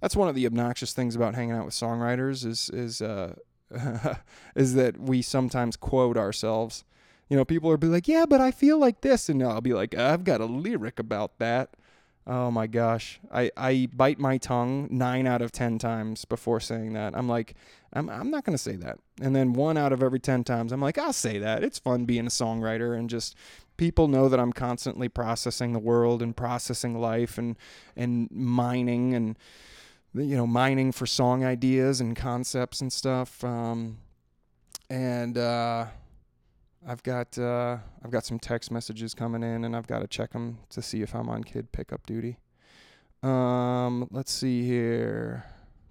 That's 0.01 0.17
one 0.17 0.27
of 0.27 0.35
the 0.35 0.45
obnoxious 0.45 0.91
things 0.91 1.15
about 1.15 1.33
hanging 1.33 1.55
out 1.55 1.65
with 1.65 1.73
songwriters 1.73 2.45
is 2.45 2.69
is 2.71 3.01
uh, 3.01 3.35
is 4.55 4.73
that 4.75 4.99
we 4.99 5.21
sometimes 5.21 5.75
quote 5.75 6.17
ourselves. 6.17 6.83
You 7.29 7.37
know, 7.37 7.45
people 7.45 7.71
are 7.71 7.77
be 7.77 7.87
like, 7.87 8.07
"Yeah, 8.07 8.25
but 8.25 8.41
I 8.41 8.51
feel 8.51 8.77
like 8.77 9.01
this," 9.01 9.29
and 9.29 9.41
I'll 9.41 9.61
be 9.61 9.73
like, 9.73 9.95
"I've 9.95 10.23
got 10.23 10.41
a 10.41 10.45
lyric 10.45 10.99
about 10.99 11.39
that." 11.39 11.75
Oh 12.27 12.49
my 12.49 12.65
gosh, 12.67 13.19
I 13.31 13.51
I 13.55 13.87
bite 13.93 14.19
my 14.19 14.37
tongue 14.37 14.87
nine 14.89 15.27
out 15.27 15.41
of 15.41 15.51
ten 15.51 15.77
times 15.77 16.25
before 16.25 16.59
saying 16.59 16.93
that. 16.93 17.15
I'm 17.15 17.27
like, 17.27 17.55
I'm 17.93 18.09
I'm 18.09 18.31
not 18.31 18.43
gonna 18.43 18.57
say 18.57 18.75
that. 18.77 18.99
And 19.21 19.35
then 19.35 19.53
one 19.53 19.77
out 19.77 19.93
of 19.93 20.01
every 20.03 20.19
ten 20.19 20.43
times, 20.43 20.71
I'm 20.71 20.81
like, 20.81 20.97
I'll 20.97 21.13
say 21.13 21.37
that. 21.39 21.63
It's 21.63 21.79
fun 21.79 22.05
being 22.05 22.25
a 22.25 22.29
songwriter 22.29 22.97
and 22.97 23.09
just 23.09 23.35
people 23.77 24.07
know 24.07 24.27
that 24.29 24.39
I'm 24.39 24.53
constantly 24.53 25.09
processing 25.09 25.73
the 25.73 25.79
world 25.79 26.21
and 26.21 26.35
processing 26.35 26.99
life 26.99 27.37
and 27.37 27.57
and 27.95 28.29
mining 28.31 29.13
and 29.13 29.37
you 30.23 30.37
know, 30.37 30.47
mining 30.47 30.91
for 30.91 31.05
song 31.05 31.43
ideas 31.43 31.99
and 31.99 32.15
concepts 32.15 32.81
and 32.81 32.91
stuff. 32.91 33.43
Um, 33.43 33.97
and 34.89 35.37
uh, 35.37 35.87
I've 36.87 37.03
got 37.03 37.37
uh, 37.37 37.77
I've 38.03 38.11
got 38.11 38.25
some 38.25 38.39
text 38.39 38.71
messages 38.71 39.13
coming 39.13 39.43
in, 39.43 39.65
and 39.65 39.75
I've 39.75 39.87
got 39.87 39.99
to 39.99 40.07
check 40.07 40.31
them 40.31 40.59
to 40.69 40.81
see 40.81 41.01
if 41.01 41.13
I'm 41.13 41.29
on 41.29 41.43
kid 41.43 41.71
pickup 41.71 42.05
duty. 42.05 42.37
Um, 43.23 44.07
let's 44.11 44.31
see 44.31 44.65
here. 44.65 45.45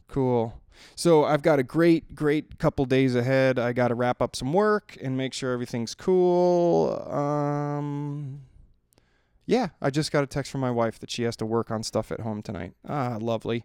Cool. 0.09 0.61
So 0.97 1.25
I've 1.25 1.43
got 1.43 1.59
a 1.59 1.62
great, 1.62 2.14
great 2.14 2.59
couple 2.59 2.85
days 2.85 3.14
ahead. 3.14 3.59
I 3.59 3.73
got 3.73 3.88
to 3.88 3.95
wrap 3.95 4.21
up 4.21 4.35
some 4.35 4.52
work 4.52 4.97
and 5.00 5.16
make 5.16 5.33
sure 5.33 5.52
everything's 5.52 5.95
cool. 5.95 7.00
Um, 7.09 8.43
yeah, 9.47 9.69
I 9.81 9.90
just 9.90 10.11
got 10.11 10.25
a 10.25 10.26
text 10.26 10.50
from 10.50 10.61
my 10.61 10.71
wife 10.71 10.99
that 10.99 11.11
she 11.11 11.23
has 11.25 11.37
to 11.37 11.47
work 11.47 11.71
on 11.71 11.83
stuff 11.83 12.11
at 12.11 12.21
home 12.21 12.43
tonight. 12.43 12.73
Ah, 12.88 13.19
lovely 13.21 13.64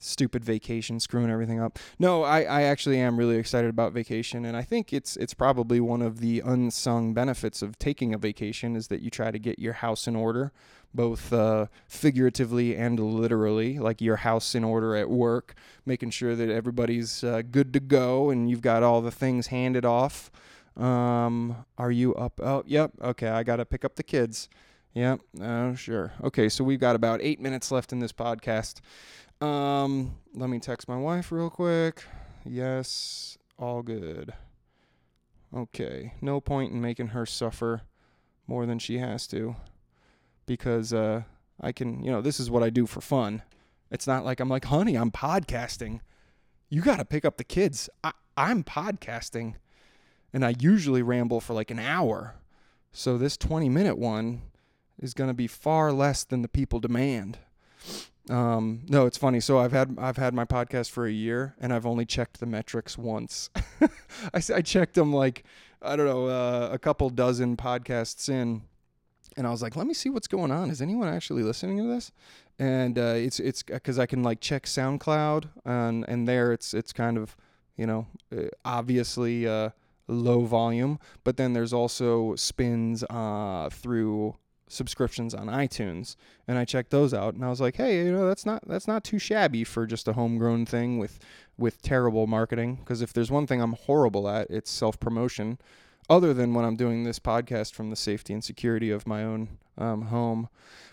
stupid 0.00 0.44
vacation 0.44 0.98
screwing 0.98 1.30
everything 1.30 1.60
up. 1.60 1.78
No, 1.98 2.24
I, 2.24 2.42
I 2.42 2.62
actually 2.62 2.98
am 2.98 3.16
really 3.16 3.36
excited 3.36 3.70
about 3.70 3.92
vacation 3.92 4.44
and 4.44 4.56
I 4.56 4.62
think 4.62 4.92
it's 4.92 5.16
it's 5.16 5.34
probably 5.34 5.78
one 5.78 6.02
of 6.02 6.20
the 6.20 6.40
unsung 6.40 7.14
benefits 7.14 7.62
of 7.62 7.78
taking 7.78 8.14
a 8.14 8.18
vacation 8.18 8.74
is 8.74 8.88
that 8.88 9.02
you 9.02 9.10
try 9.10 9.30
to 9.30 9.38
get 9.38 9.58
your 9.58 9.74
house 9.74 10.08
in 10.08 10.16
order, 10.16 10.52
both 10.94 11.32
uh, 11.32 11.66
figuratively 11.86 12.74
and 12.76 12.98
literally, 12.98 13.78
like 13.78 14.00
your 14.00 14.16
house 14.16 14.54
in 14.54 14.64
order 14.64 14.96
at 14.96 15.10
work, 15.10 15.54
making 15.84 16.10
sure 16.10 16.34
that 16.34 16.48
everybody's 16.48 17.22
uh, 17.22 17.42
good 17.48 17.72
to 17.74 17.80
go 17.80 18.30
and 18.30 18.50
you've 18.50 18.62
got 18.62 18.82
all 18.82 19.00
the 19.02 19.10
things 19.12 19.48
handed 19.48 19.84
off. 19.84 20.30
Um, 20.76 21.66
are 21.76 21.90
you 21.90 22.14
up? 22.14 22.40
Oh, 22.42 22.62
yep. 22.66 22.92
Okay, 23.02 23.28
I 23.28 23.42
got 23.42 23.56
to 23.56 23.66
pick 23.66 23.84
up 23.84 23.96
the 23.96 24.02
kids. 24.02 24.48
Yep. 24.94 25.20
Oh, 25.40 25.74
sure. 25.74 26.12
Okay, 26.24 26.48
so 26.48 26.64
we've 26.64 26.80
got 26.80 26.96
about 26.96 27.20
eight 27.22 27.40
minutes 27.40 27.70
left 27.70 27.92
in 27.92 28.00
this 28.00 28.12
podcast. 28.12 28.80
Um, 29.40 30.16
let 30.34 30.50
me 30.50 30.58
text 30.58 30.88
my 30.88 30.96
wife 30.96 31.32
real 31.32 31.50
quick. 31.50 32.04
Yes, 32.44 33.38
all 33.58 33.82
good. 33.82 34.32
Okay, 35.54 36.14
no 36.20 36.40
point 36.40 36.72
in 36.72 36.80
making 36.80 37.08
her 37.08 37.26
suffer 37.26 37.82
more 38.46 38.66
than 38.66 38.78
she 38.78 38.98
has 38.98 39.26
to 39.28 39.56
because 40.46 40.92
uh 40.92 41.22
I 41.60 41.72
can, 41.72 42.02
you 42.02 42.10
know, 42.10 42.20
this 42.20 42.40
is 42.40 42.50
what 42.50 42.62
I 42.62 42.70
do 42.70 42.86
for 42.86 43.00
fun. 43.00 43.42
It's 43.90 44.06
not 44.06 44.24
like 44.24 44.40
I'm 44.40 44.48
like, 44.48 44.66
"Honey, 44.66 44.96
I'm 44.96 45.10
podcasting." 45.10 46.00
You 46.68 46.82
got 46.82 46.98
to 46.98 47.04
pick 47.04 47.24
up 47.24 47.36
the 47.36 47.44
kids. 47.44 47.90
I 48.04 48.12
I'm 48.36 48.62
podcasting 48.64 49.54
and 50.32 50.44
I 50.44 50.54
usually 50.58 51.02
ramble 51.02 51.40
for 51.40 51.54
like 51.54 51.70
an 51.70 51.78
hour. 51.78 52.36
So 52.92 53.18
this 53.18 53.36
20 53.36 53.68
minute 53.68 53.98
one 53.98 54.42
is 54.98 55.14
going 55.14 55.28
to 55.28 55.34
be 55.34 55.46
far 55.46 55.92
less 55.92 56.24
than 56.24 56.42
the 56.42 56.48
people 56.48 56.80
demand. 56.80 57.38
Um, 58.28 58.82
no, 58.88 59.06
it's 59.06 59.18
funny. 59.18 59.40
So 59.40 59.58
I've 59.58 59.72
had 59.72 59.96
I've 59.98 60.16
had 60.16 60.34
my 60.34 60.44
podcast 60.44 60.90
for 60.90 61.06
a 61.06 61.10
year, 61.10 61.54
and 61.60 61.72
I've 61.72 61.86
only 61.86 62.04
checked 62.04 62.38
the 62.38 62.46
metrics 62.46 62.96
once. 62.96 63.50
I, 64.32 64.42
I 64.54 64.62
checked 64.62 64.94
them 64.94 65.12
like 65.12 65.44
I 65.82 65.96
don't 65.96 66.06
know 66.06 66.26
uh, 66.26 66.68
a 66.72 66.78
couple 66.78 67.10
dozen 67.10 67.56
podcasts 67.56 68.28
in, 68.28 68.62
and 69.36 69.46
I 69.46 69.50
was 69.50 69.62
like, 69.62 69.76
let 69.76 69.86
me 69.86 69.94
see 69.94 70.10
what's 70.10 70.28
going 70.28 70.50
on. 70.50 70.70
Is 70.70 70.80
anyone 70.80 71.08
actually 71.08 71.42
listening 71.42 71.78
to 71.78 71.84
this? 71.84 72.12
And 72.58 72.98
uh, 72.98 73.14
it's 73.16 73.40
it's 73.40 73.62
because 73.62 73.98
I 73.98 74.06
can 74.06 74.22
like 74.22 74.40
check 74.40 74.64
SoundCloud, 74.64 75.48
and 75.64 76.04
and 76.08 76.28
there 76.28 76.52
it's 76.52 76.74
it's 76.74 76.92
kind 76.92 77.16
of 77.16 77.36
you 77.76 77.86
know 77.86 78.06
uh, 78.36 78.48
obviously 78.64 79.48
uh, 79.48 79.70
low 80.06 80.44
volume, 80.44 80.98
but 81.24 81.36
then 81.36 81.54
there's 81.54 81.72
also 81.72 82.34
spins 82.36 83.02
uh, 83.04 83.70
through 83.70 84.36
subscriptions 84.70 85.34
on 85.34 85.46
iTunes, 85.46 86.16
and 86.46 86.58
I 86.58 86.64
checked 86.64 86.90
those 86.90 87.12
out, 87.12 87.34
and 87.34 87.44
I 87.44 87.48
was 87.48 87.60
like, 87.60 87.76
hey, 87.76 88.04
you 88.04 88.12
know, 88.12 88.26
that's 88.26 88.46
not 88.46 88.66
that's 88.66 88.88
not 88.88 89.04
too 89.04 89.18
shabby 89.18 89.64
for 89.64 89.86
just 89.86 90.08
a 90.08 90.14
homegrown 90.14 90.66
thing 90.66 90.98
with 90.98 91.18
with 91.58 91.82
terrible 91.82 92.26
marketing. 92.26 92.76
Because 92.76 93.02
if 93.02 93.12
there's 93.12 93.30
one 93.30 93.46
thing 93.46 93.60
I'm 93.60 93.74
horrible 93.74 94.28
at, 94.28 94.50
it's 94.50 94.70
self 94.70 94.98
promotion. 95.00 95.58
Other 96.08 96.34
than 96.34 96.54
when 96.54 96.64
I'm 96.64 96.74
doing 96.74 97.04
this 97.04 97.20
podcast 97.20 97.72
from 97.72 97.90
the 97.90 97.96
safety 97.96 98.32
and 98.32 98.42
security 98.42 98.90
of 98.90 99.06
my 99.06 99.22
own 99.22 99.58
um, 99.78 100.02
home, 100.02 100.48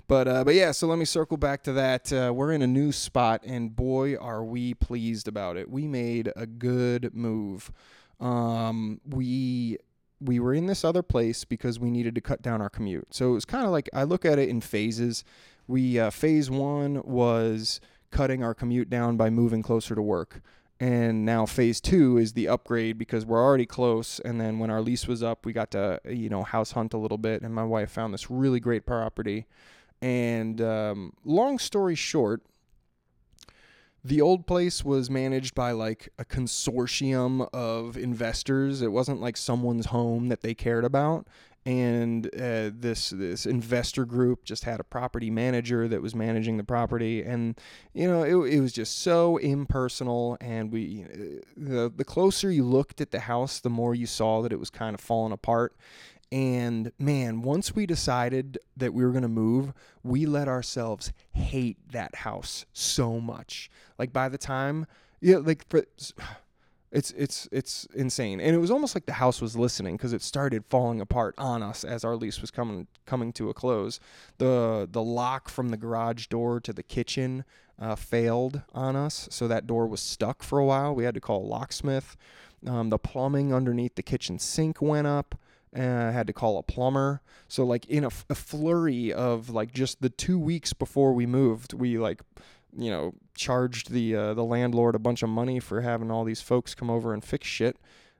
but 0.07 0.27
uh, 0.27 0.43
but 0.43 0.53
yeah. 0.53 0.71
So 0.71 0.87
let 0.87 0.99
me 0.99 1.05
circle 1.05 1.37
back 1.37 1.63
to 1.63 1.73
that. 1.73 2.13
Uh, 2.13 2.31
we're 2.35 2.51
in 2.51 2.61
a 2.61 2.67
new 2.67 2.91
spot, 2.91 3.41
and 3.45 3.75
boy, 3.75 4.15
are 4.15 4.43
we 4.43 4.73
pleased 4.73 5.27
about 5.27 5.57
it. 5.57 5.69
We 5.69 5.87
made 5.87 6.31
a 6.35 6.45
good 6.45 7.15
move. 7.15 7.71
Um, 8.19 9.01
we 9.07 9.77
we 10.19 10.39
were 10.39 10.53
in 10.53 10.65
this 10.65 10.83
other 10.83 11.03
place 11.03 11.45
because 11.45 11.79
we 11.79 11.91
needed 11.91 12.15
to 12.15 12.21
cut 12.21 12.41
down 12.41 12.61
our 12.61 12.69
commute. 12.69 13.13
So 13.13 13.31
it 13.31 13.33
was 13.33 13.45
kind 13.45 13.65
of 13.65 13.71
like 13.71 13.89
I 13.93 14.03
look 14.03 14.25
at 14.25 14.39
it 14.39 14.49
in 14.49 14.61
phases. 14.61 15.23
We 15.67 15.99
uh, 15.99 16.09
phase 16.09 16.49
one 16.49 17.01
was 17.03 17.79
cutting 18.09 18.43
our 18.43 18.53
commute 18.53 18.89
down 18.89 19.17
by 19.17 19.29
moving 19.29 19.61
closer 19.61 19.95
to 19.95 20.01
work. 20.01 20.41
And 20.79 21.25
now 21.25 21.45
phase 21.45 21.81
two 21.81 22.17
is 22.17 22.33
the 22.33 22.47
upgrade 22.47 22.97
because 22.97 23.25
we're 23.25 23.43
already 23.43 23.65
close. 23.65 24.19
And 24.19 24.39
then 24.39 24.59
when 24.59 24.69
our 24.69 24.81
lease 24.81 25.07
was 25.07 25.23
up, 25.23 25.45
we 25.45 25.51
got 25.51 25.71
to, 25.71 25.99
you 26.05 26.29
know, 26.29 26.43
house 26.43 26.71
hunt 26.71 26.93
a 26.93 26.97
little 26.97 27.17
bit. 27.17 27.41
And 27.41 27.53
my 27.53 27.63
wife 27.63 27.91
found 27.91 28.13
this 28.13 28.29
really 28.29 28.59
great 28.59 28.85
property. 28.85 29.47
And 30.01 30.61
um, 30.61 31.13
long 31.25 31.57
story 31.57 31.95
short, 31.95 32.43
the 34.07 34.21
old 34.21 34.47
place 34.47 34.85
was 34.85 35.09
managed 35.09 35.53
by 35.53 35.71
like 35.71 36.09
a 36.17 36.23
consortium 36.23 37.47
of 37.53 37.97
investors. 37.97 38.81
It 38.81 38.91
wasn't 38.91 39.19
like 39.19 39.35
someone's 39.35 39.87
home 39.87 40.29
that 40.29 40.41
they 40.41 40.53
cared 40.53 40.85
about. 40.85 41.27
And 41.65 42.27
uh, 42.27 42.71
this 42.73 43.09
this 43.09 43.45
investor 43.45 44.05
group 44.05 44.45
just 44.45 44.63
had 44.63 44.79
a 44.79 44.85
property 44.85 45.29
manager 45.29 45.89
that 45.89 46.01
was 46.01 46.15
managing 46.15 46.55
the 46.55 46.63
property, 46.63 47.21
and 47.23 47.59
you 47.93 48.07
know 48.07 48.23
it, 48.23 48.53
it 48.53 48.61
was 48.61 48.71
just 48.71 48.99
so 48.99 49.35
impersonal. 49.35 50.37
And 50.39 50.71
we 50.71 51.03
the 51.57 51.91
the 51.93 52.05
closer 52.05 52.49
you 52.49 52.63
looked 52.63 53.01
at 53.01 53.11
the 53.11 53.19
house, 53.19 53.59
the 53.59 53.69
more 53.69 53.93
you 53.93 54.05
saw 54.05 54.41
that 54.43 54.53
it 54.53 54.59
was 54.61 54.69
kind 54.69 54.93
of 54.93 55.01
falling 55.01 55.33
apart. 55.33 55.75
And 56.31 56.91
man, 56.99 57.41
once 57.41 57.75
we 57.75 57.85
decided 57.85 58.59
that 58.75 58.93
we 58.93 59.05
were 59.05 59.11
going 59.11 59.21
to 59.21 59.29
move, 59.29 59.73
we 60.03 60.25
let 60.25 60.47
ourselves 60.47 61.13
hate 61.31 61.77
that 61.91 62.15
house 62.15 62.65
so 62.73 63.19
much. 63.19 63.69
Like 63.97 64.11
by 64.11 64.27
the 64.27 64.37
time, 64.37 64.87
yeah, 65.21 65.37
like 65.37 65.67
for, 65.69 65.85
it's 66.91 67.11
it's 67.11 67.47
it's 67.51 67.85
insane. 67.93 68.39
And 68.39 68.55
it 68.55 68.59
was 68.59 68.71
almost 68.71 68.95
like 68.95 69.05
the 69.05 69.13
house 69.13 69.41
was 69.41 69.55
listening 69.55 69.95
because 69.95 70.13
it 70.13 70.21
started 70.21 70.65
falling 70.69 71.01
apart 71.01 71.35
on 71.37 71.61
us 71.61 71.83
as 71.83 72.03
our 72.03 72.15
lease 72.15 72.41
was 72.41 72.51
coming 72.51 72.87
coming 73.05 73.31
to 73.33 73.49
a 73.49 73.53
close. 73.53 73.99
The 74.37 74.87
the 74.91 75.03
lock 75.03 75.49
from 75.49 75.69
the 75.69 75.77
garage 75.77 76.27
door 76.27 76.59
to 76.61 76.73
the 76.73 76.83
kitchen 76.83 77.45
uh, 77.79 77.95
failed 77.95 78.61
on 78.73 78.95
us, 78.95 79.27
so 79.31 79.47
that 79.47 79.67
door 79.67 79.87
was 79.87 80.01
stuck 80.01 80.43
for 80.43 80.59
a 80.59 80.65
while. 80.65 80.95
We 80.95 81.03
had 81.03 81.13
to 81.15 81.21
call 81.21 81.43
a 81.43 81.47
locksmith. 81.47 82.17
Um, 82.65 82.89
the 82.89 82.97
plumbing 82.97 83.53
underneath 83.53 83.95
the 83.95 84.03
kitchen 84.03 84.39
sink 84.39 84.81
went 84.81 85.07
up 85.07 85.35
I 85.83 86.11
had 86.11 86.27
to 86.27 86.33
call 86.33 86.57
a 86.57 86.63
plumber. 86.63 87.21
So 87.47 87.65
like 87.65 87.85
in 87.85 88.03
a, 88.03 88.09
a 88.29 88.35
flurry 88.35 89.13
of 89.13 89.49
like 89.49 89.73
just 89.73 90.01
the 90.01 90.09
two 90.09 90.39
weeks 90.39 90.73
before 90.73 91.13
we 91.13 91.25
moved, 91.25 91.73
we 91.73 91.97
like 91.97 92.21
you 92.75 92.91
know 92.91 93.13
charged 93.35 93.91
the 93.91 94.15
uh, 94.15 94.33
the 94.33 94.43
landlord 94.43 94.95
a 94.95 94.99
bunch 94.99 95.23
of 95.23 95.29
money 95.29 95.59
for 95.59 95.81
having 95.81 96.11
all 96.11 96.23
these 96.23 96.41
folks 96.41 96.75
come 96.75 96.89
over 96.89 97.13
and 97.13 97.23
fix 97.23 97.47
shit. 97.47 97.77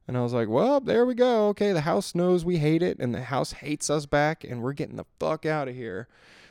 And 0.08 0.18
I 0.18 0.22
was 0.22 0.34
like, 0.34 0.48
well, 0.48 0.80
there 0.80 1.06
we 1.06 1.16
go. 1.16 1.50
Okay, 1.50 1.74
the 1.74 1.82
house 1.82 2.16
knows 2.16 2.46
we 2.46 2.58
hate 2.60 2.82
it, 2.82 2.98
and 3.00 3.14
the 3.14 3.24
house 3.24 3.52
hates 3.52 3.90
us 3.90 4.06
back, 4.06 4.46
and 4.46 4.64
we're 4.64 4.72
getting 4.72 4.96
the 4.96 5.06
fuck 5.20 5.46
out 5.46 5.68
of 5.68 5.76
here. 5.76 6.08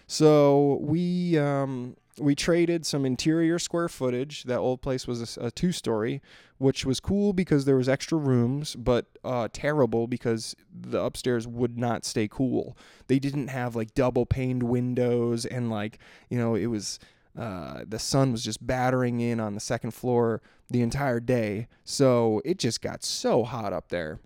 So 0.06 0.78
we 0.82 1.38
um, 1.38 1.96
we 2.18 2.34
traded 2.34 2.86
some 2.86 3.04
interior 3.04 3.58
square 3.58 3.88
footage. 3.88 4.44
That 4.44 4.58
old 4.58 4.82
place 4.82 5.06
was 5.06 5.36
a, 5.36 5.46
a 5.46 5.50
two 5.50 5.72
story, 5.72 6.22
which 6.58 6.84
was 6.84 7.00
cool 7.00 7.32
because 7.32 7.64
there 7.64 7.76
was 7.76 7.88
extra 7.88 8.18
rooms, 8.18 8.74
but 8.76 9.06
uh, 9.24 9.48
terrible 9.52 10.06
because 10.06 10.54
the 10.72 11.02
upstairs 11.02 11.46
would 11.46 11.78
not 11.78 12.04
stay 12.04 12.28
cool. 12.28 12.76
They 13.08 13.18
didn't 13.18 13.48
have 13.48 13.76
like 13.76 13.94
double 13.94 14.26
paned 14.26 14.62
windows, 14.62 15.44
and 15.44 15.70
like 15.70 15.98
you 16.28 16.38
know 16.38 16.54
it 16.54 16.66
was 16.66 16.98
uh, 17.38 17.80
the 17.86 17.98
sun 17.98 18.32
was 18.32 18.42
just 18.42 18.66
battering 18.66 19.20
in 19.20 19.40
on 19.40 19.54
the 19.54 19.60
second 19.60 19.92
floor 19.92 20.40
the 20.70 20.82
entire 20.82 21.20
day, 21.20 21.68
so 21.84 22.40
it 22.44 22.58
just 22.58 22.80
got 22.80 23.04
so 23.04 23.44
hot 23.44 23.72
up 23.72 23.88
there 23.88 24.18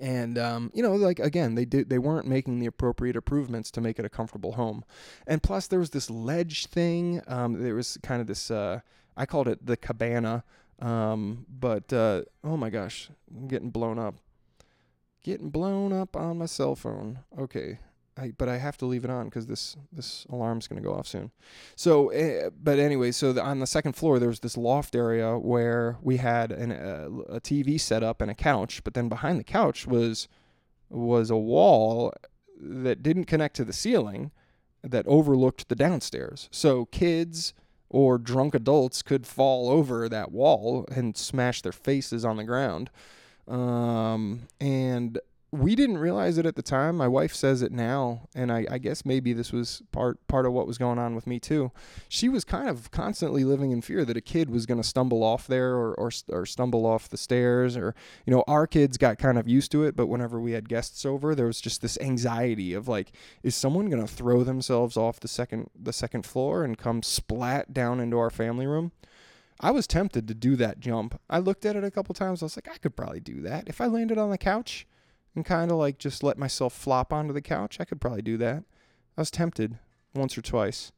and 0.00 0.38
um, 0.38 0.70
you 0.74 0.82
know 0.82 0.94
like 0.94 1.18
again 1.18 1.54
they 1.54 1.64
did 1.64 1.88
they 1.88 1.98
weren't 1.98 2.26
making 2.26 2.58
the 2.58 2.66
appropriate 2.66 3.16
improvements 3.16 3.70
to 3.72 3.80
make 3.80 3.98
it 3.98 4.04
a 4.04 4.08
comfortable 4.08 4.52
home. 4.52 4.84
And 5.26 5.42
plus 5.42 5.66
there 5.66 5.78
was 5.78 5.90
this 5.90 6.10
ledge 6.10 6.66
thing 6.66 7.22
um, 7.26 7.62
there 7.62 7.74
was 7.74 7.98
kind 8.02 8.20
of 8.20 8.26
this 8.26 8.50
uh, 8.50 8.80
i 9.16 9.26
called 9.26 9.48
it 9.48 9.64
the 9.64 9.76
cabana 9.76 10.44
um, 10.80 11.46
but 11.48 11.92
uh, 11.92 12.22
oh 12.42 12.56
my 12.56 12.70
gosh 12.70 13.10
i'm 13.36 13.48
getting 13.48 13.70
blown 13.70 13.98
up. 13.98 14.16
Getting 15.22 15.48
blown 15.48 15.90
up 15.90 16.16
on 16.16 16.36
my 16.36 16.46
cell 16.46 16.76
phone. 16.76 17.20
Okay 17.38 17.78
I, 18.16 18.32
but 18.36 18.48
I 18.48 18.58
have 18.58 18.76
to 18.78 18.86
leave 18.86 19.04
it 19.04 19.10
on 19.10 19.26
because 19.26 19.46
this 19.46 19.76
this 19.92 20.26
alarm's 20.30 20.68
going 20.68 20.80
to 20.80 20.88
go 20.88 20.94
off 20.94 21.06
soon. 21.06 21.32
So, 21.74 22.12
uh, 22.12 22.50
but 22.62 22.78
anyway, 22.78 23.10
so 23.10 23.32
the, 23.32 23.42
on 23.42 23.58
the 23.58 23.66
second 23.66 23.94
floor 23.94 24.18
there 24.18 24.28
was 24.28 24.40
this 24.40 24.56
loft 24.56 24.94
area 24.94 25.36
where 25.36 25.98
we 26.00 26.18
had 26.18 26.52
an, 26.52 26.72
uh, 26.72 27.08
a 27.28 27.40
TV 27.40 27.80
set 27.80 28.02
up 28.02 28.20
and 28.20 28.30
a 28.30 28.34
couch, 28.34 28.84
but 28.84 28.94
then 28.94 29.08
behind 29.08 29.40
the 29.40 29.44
couch 29.44 29.86
was 29.86 30.28
was 30.88 31.30
a 31.30 31.36
wall 31.36 32.12
that 32.60 33.02
didn't 33.02 33.24
connect 33.24 33.56
to 33.56 33.64
the 33.64 33.72
ceiling 33.72 34.30
that 34.82 35.06
overlooked 35.06 35.68
the 35.68 35.74
downstairs. 35.74 36.48
So 36.52 36.84
kids 36.86 37.52
or 37.88 38.18
drunk 38.18 38.54
adults 38.54 39.02
could 39.02 39.26
fall 39.26 39.68
over 39.68 40.08
that 40.08 40.30
wall 40.30 40.86
and 40.94 41.16
smash 41.16 41.62
their 41.62 41.72
faces 41.72 42.24
on 42.24 42.36
the 42.36 42.44
ground. 42.44 42.90
Um, 43.48 44.48
and 44.60 45.18
we 45.54 45.76
didn't 45.76 45.98
realize 45.98 46.36
it 46.36 46.46
at 46.46 46.56
the 46.56 46.62
time. 46.62 46.96
My 46.96 47.06
wife 47.06 47.32
says 47.32 47.62
it 47.62 47.70
now, 47.70 48.22
and 48.34 48.50
I, 48.50 48.66
I, 48.68 48.78
guess 48.78 49.04
maybe 49.04 49.32
this 49.32 49.52
was 49.52 49.82
part 49.92 50.26
part 50.26 50.46
of 50.46 50.52
what 50.52 50.66
was 50.66 50.78
going 50.78 50.98
on 50.98 51.14
with 51.14 51.28
me 51.28 51.38
too. 51.38 51.70
She 52.08 52.28
was 52.28 52.44
kind 52.44 52.68
of 52.68 52.90
constantly 52.90 53.44
living 53.44 53.70
in 53.70 53.80
fear 53.80 54.04
that 54.04 54.16
a 54.16 54.20
kid 54.20 54.50
was 54.50 54.66
going 54.66 54.82
to 54.82 54.86
stumble 54.86 55.22
off 55.22 55.46
there 55.46 55.76
or, 55.76 55.94
or 55.94 56.10
or 56.28 56.44
stumble 56.44 56.84
off 56.84 57.08
the 57.08 57.16
stairs, 57.16 57.76
or 57.76 57.94
you 58.26 58.32
know, 58.32 58.42
our 58.48 58.66
kids 58.66 58.98
got 58.98 59.18
kind 59.18 59.38
of 59.38 59.48
used 59.48 59.70
to 59.72 59.84
it. 59.84 59.94
But 59.94 60.08
whenever 60.08 60.40
we 60.40 60.52
had 60.52 60.68
guests 60.68 61.06
over, 61.06 61.36
there 61.36 61.46
was 61.46 61.60
just 61.60 61.82
this 61.82 61.98
anxiety 62.00 62.74
of 62.74 62.88
like, 62.88 63.12
is 63.44 63.54
someone 63.54 63.88
going 63.88 64.04
to 64.04 64.12
throw 64.12 64.42
themselves 64.42 64.96
off 64.96 65.20
the 65.20 65.28
second 65.28 65.70
the 65.80 65.92
second 65.92 66.26
floor 66.26 66.64
and 66.64 66.76
come 66.76 67.00
splat 67.02 67.72
down 67.72 68.00
into 68.00 68.18
our 68.18 68.30
family 68.30 68.66
room? 68.66 68.90
I 69.60 69.70
was 69.70 69.86
tempted 69.86 70.26
to 70.26 70.34
do 70.34 70.56
that 70.56 70.80
jump. 70.80 71.20
I 71.30 71.38
looked 71.38 71.64
at 71.64 71.76
it 71.76 71.84
a 71.84 71.90
couple 71.92 72.12
times. 72.12 72.42
I 72.42 72.46
was 72.46 72.56
like, 72.56 72.68
I 72.68 72.78
could 72.78 72.96
probably 72.96 73.20
do 73.20 73.40
that 73.42 73.68
if 73.68 73.80
I 73.80 73.86
landed 73.86 74.18
on 74.18 74.30
the 74.30 74.36
couch 74.36 74.84
and 75.34 75.44
kind 75.44 75.70
of 75.70 75.76
like 75.76 75.98
just 75.98 76.22
let 76.22 76.38
myself 76.38 76.72
flop 76.72 77.12
onto 77.12 77.32
the 77.32 77.42
couch. 77.42 77.78
I 77.80 77.84
could 77.84 78.00
probably 78.00 78.22
do 78.22 78.36
that. 78.38 78.64
I 79.16 79.20
was 79.20 79.30
tempted 79.30 79.78
once 80.14 80.36
or 80.36 80.42
twice. 80.42 80.92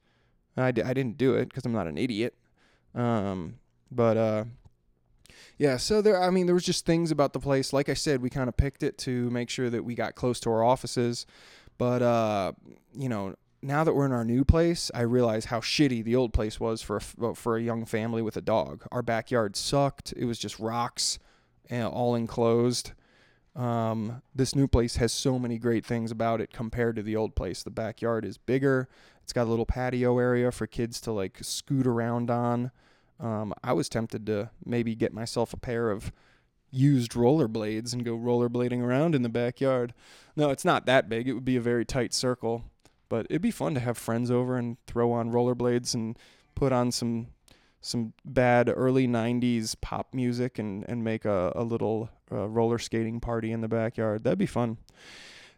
I 0.57 0.71
d- 0.71 0.83
I 0.83 0.95
didn't 0.95 1.19
do 1.19 1.35
it 1.35 1.49
because 1.49 1.65
I'm 1.65 1.73
not 1.73 1.87
an 1.87 1.99
idiot. 1.99 2.35
Um, 2.95 3.59
but 3.91 4.17
uh, 4.17 4.45
yeah, 5.59 5.77
so 5.77 6.01
there, 6.01 6.21
I 6.21 6.31
mean, 6.31 6.47
there 6.47 6.55
was 6.55 6.65
just 6.65 6.87
things 6.87 7.11
about 7.11 7.33
the 7.33 7.41
place. 7.41 7.73
Like 7.73 7.89
I 7.89 7.95
said, 7.95 8.23
we 8.23 8.31
kind 8.31 8.49
of 8.49 8.57
picked 8.57 8.83
it 8.83 8.99
to 8.99 9.31
make 9.31 9.51
sure 9.51 9.71
that 9.71 9.85
we 9.85 9.95
got 9.95 10.15
close 10.15 10.41
to 10.41 10.51
our 10.51 10.63
offices. 10.63 11.27
But, 11.79 12.03
uh, 12.03 12.53
you 12.95 13.09
know, 13.09 13.35
now 13.63 13.85
that 13.85 13.95
we're 13.95 14.07
in 14.07 14.13
our 14.13 14.25
new 14.25 14.45
place, 14.45 14.91
I 14.95 15.03
realize 15.03 15.47
how 15.47 15.61
shitty 15.61 16.05
the 16.05 16.17
old 16.17 16.33
place 16.33 16.59
was 16.61 16.83
for 16.83 17.01
a, 17.21 17.35
for 17.35 17.57
a 17.57 17.63
young 17.63 17.85
family 17.85 18.23
with 18.23 18.37
a 18.37 18.41
dog. 18.41 18.87
Our 18.91 19.03
backyard 19.03 19.57
sucked. 19.57 20.15
It 20.17 20.25
was 20.25 20.39
just 20.39 20.59
rocks, 20.59 21.19
and 21.69 21.87
all 21.87 22.15
enclosed. 22.15 22.93
Um, 23.57 24.21
this 24.35 24.55
new 24.55 24.69
place 24.69 24.97
has 24.97 25.13
so 25.13 25.39
many 25.39 25.59
great 25.59 25.85
things 25.85 26.11
about 26.11 26.41
it 26.43 26.53
compared 26.53 26.97
to 26.97 27.03
the 27.03 27.17
old 27.17 27.35
place. 27.35 27.63
The 27.63 27.71
backyard 27.71 28.25
is 28.25 28.37
bigger. 28.37 28.89
It's 29.23 29.33
got 29.33 29.47
a 29.47 29.51
little 29.51 29.67
patio 29.67 30.19
area 30.19 30.53
for 30.53 30.67
kids 30.67 31.01
to 31.03 31.13
like 31.13 31.39
scoot 31.41 31.87
around 31.87 32.31
on. 32.31 32.71
Um, 33.19 33.55
I 33.65 33.73
was 33.73 33.89
tempted 33.89 34.27
to 34.27 34.51
maybe 34.65 34.95
get 34.95 35.15
myself 35.15 35.55
a 35.55 35.57
pair 35.57 35.91
of 35.91 36.13
used 36.71 37.13
rollerblades 37.13 37.95
and 37.95 38.05
go 38.05 38.19
rollerblading 38.19 38.83
around 38.83 39.15
in 39.15 39.23
the 39.23 39.31
backyard. 39.31 39.95
No, 40.37 40.51
it's 40.51 40.65
not 40.65 40.85
that 40.87 41.09
big. 41.09 41.27
It 41.27 41.33
would 41.33 41.45
be 41.45 41.57
a 41.57 41.61
very 41.61 41.87
tight 41.87 42.13
circle, 42.13 42.65
but 43.09 43.27
it'd 43.31 43.41
be 43.41 43.51
fun 43.51 43.73
to 43.75 43.81
have 43.81 43.97
friends 43.97 44.31
over 44.31 44.59
and 44.59 44.77
throw 44.87 45.13
on 45.13 45.33
rollerblades 45.33 45.95
and 45.95 46.19
put 46.55 46.73
on 46.73 46.93
some 46.93 47.29
some 47.81 48.13
bad 48.25 48.69
early 48.75 49.07
90s 49.07 49.77
pop 49.81 50.13
music 50.13 50.59
and, 50.59 50.85
and 50.89 51.05
make 51.05 51.25
a, 51.25 51.53
a 51.55 51.63
little 51.63 52.11
uh, 52.31 52.49
roller 52.49 52.79
skating 52.79 53.21
party 53.21 53.53
in 53.53 53.61
the 53.61 53.69
backyard. 53.69 54.25
That'd 54.25 54.39
be 54.39 54.47
fun. 54.47 54.79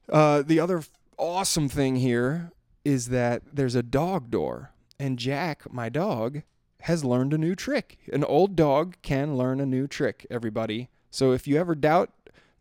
Uh, 0.08 0.42
the 0.42 0.60
other 0.60 0.82
awesome 1.16 1.68
thing 1.68 1.96
here 1.96 2.52
is 2.84 3.08
that 3.08 3.42
there's 3.52 3.74
a 3.74 3.82
dog 3.82 4.30
door, 4.30 4.72
and 4.98 5.18
Jack, 5.18 5.72
my 5.72 5.88
dog, 5.88 6.42
has 6.82 7.04
learned 7.04 7.34
a 7.34 7.38
new 7.38 7.54
trick. 7.54 7.98
An 8.12 8.24
old 8.24 8.56
dog 8.56 8.96
can 9.02 9.36
learn 9.36 9.60
a 9.60 9.66
new 9.66 9.86
trick, 9.86 10.26
everybody. 10.30 10.88
So 11.10 11.32
if 11.32 11.46
you 11.48 11.56
ever 11.58 11.74
doubt 11.74 12.10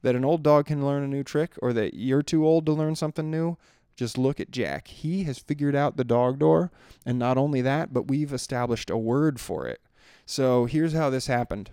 that 0.02 0.16
an 0.16 0.26
old 0.26 0.44
dog 0.44 0.66
can 0.66 0.86
learn 0.86 1.04
a 1.04 1.08
new 1.08 1.24
trick 1.24 1.54
or 1.62 1.74
that 1.74 1.94
you're 1.94 2.24
too 2.24 2.46
old 2.46 2.66
to 2.66 2.74
learn 2.74 2.96
something 2.96 3.30
new, 3.30 3.58
just 3.96 4.18
look 4.18 4.40
at 4.40 4.52
Jack. 4.52 4.88
He 4.88 5.24
has 5.24 5.40
figured 5.40 5.76
out 5.76 5.98
the 5.98 6.04
dog 6.04 6.40
door. 6.40 6.72
And 7.06 7.18
not 7.18 7.38
only 7.38 7.62
that, 7.62 7.94
but 7.94 8.08
we've 8.08 8.32
established 8.32 8.90
a 8.90 8.98
word 8.98 9.40
for 9.40 9.68
it. 9.68 9.82
So 10.26 10.66
here's 10.66 10.94
how 10.94 11.10
this 11.10 11.28
happened. 11.28 11.72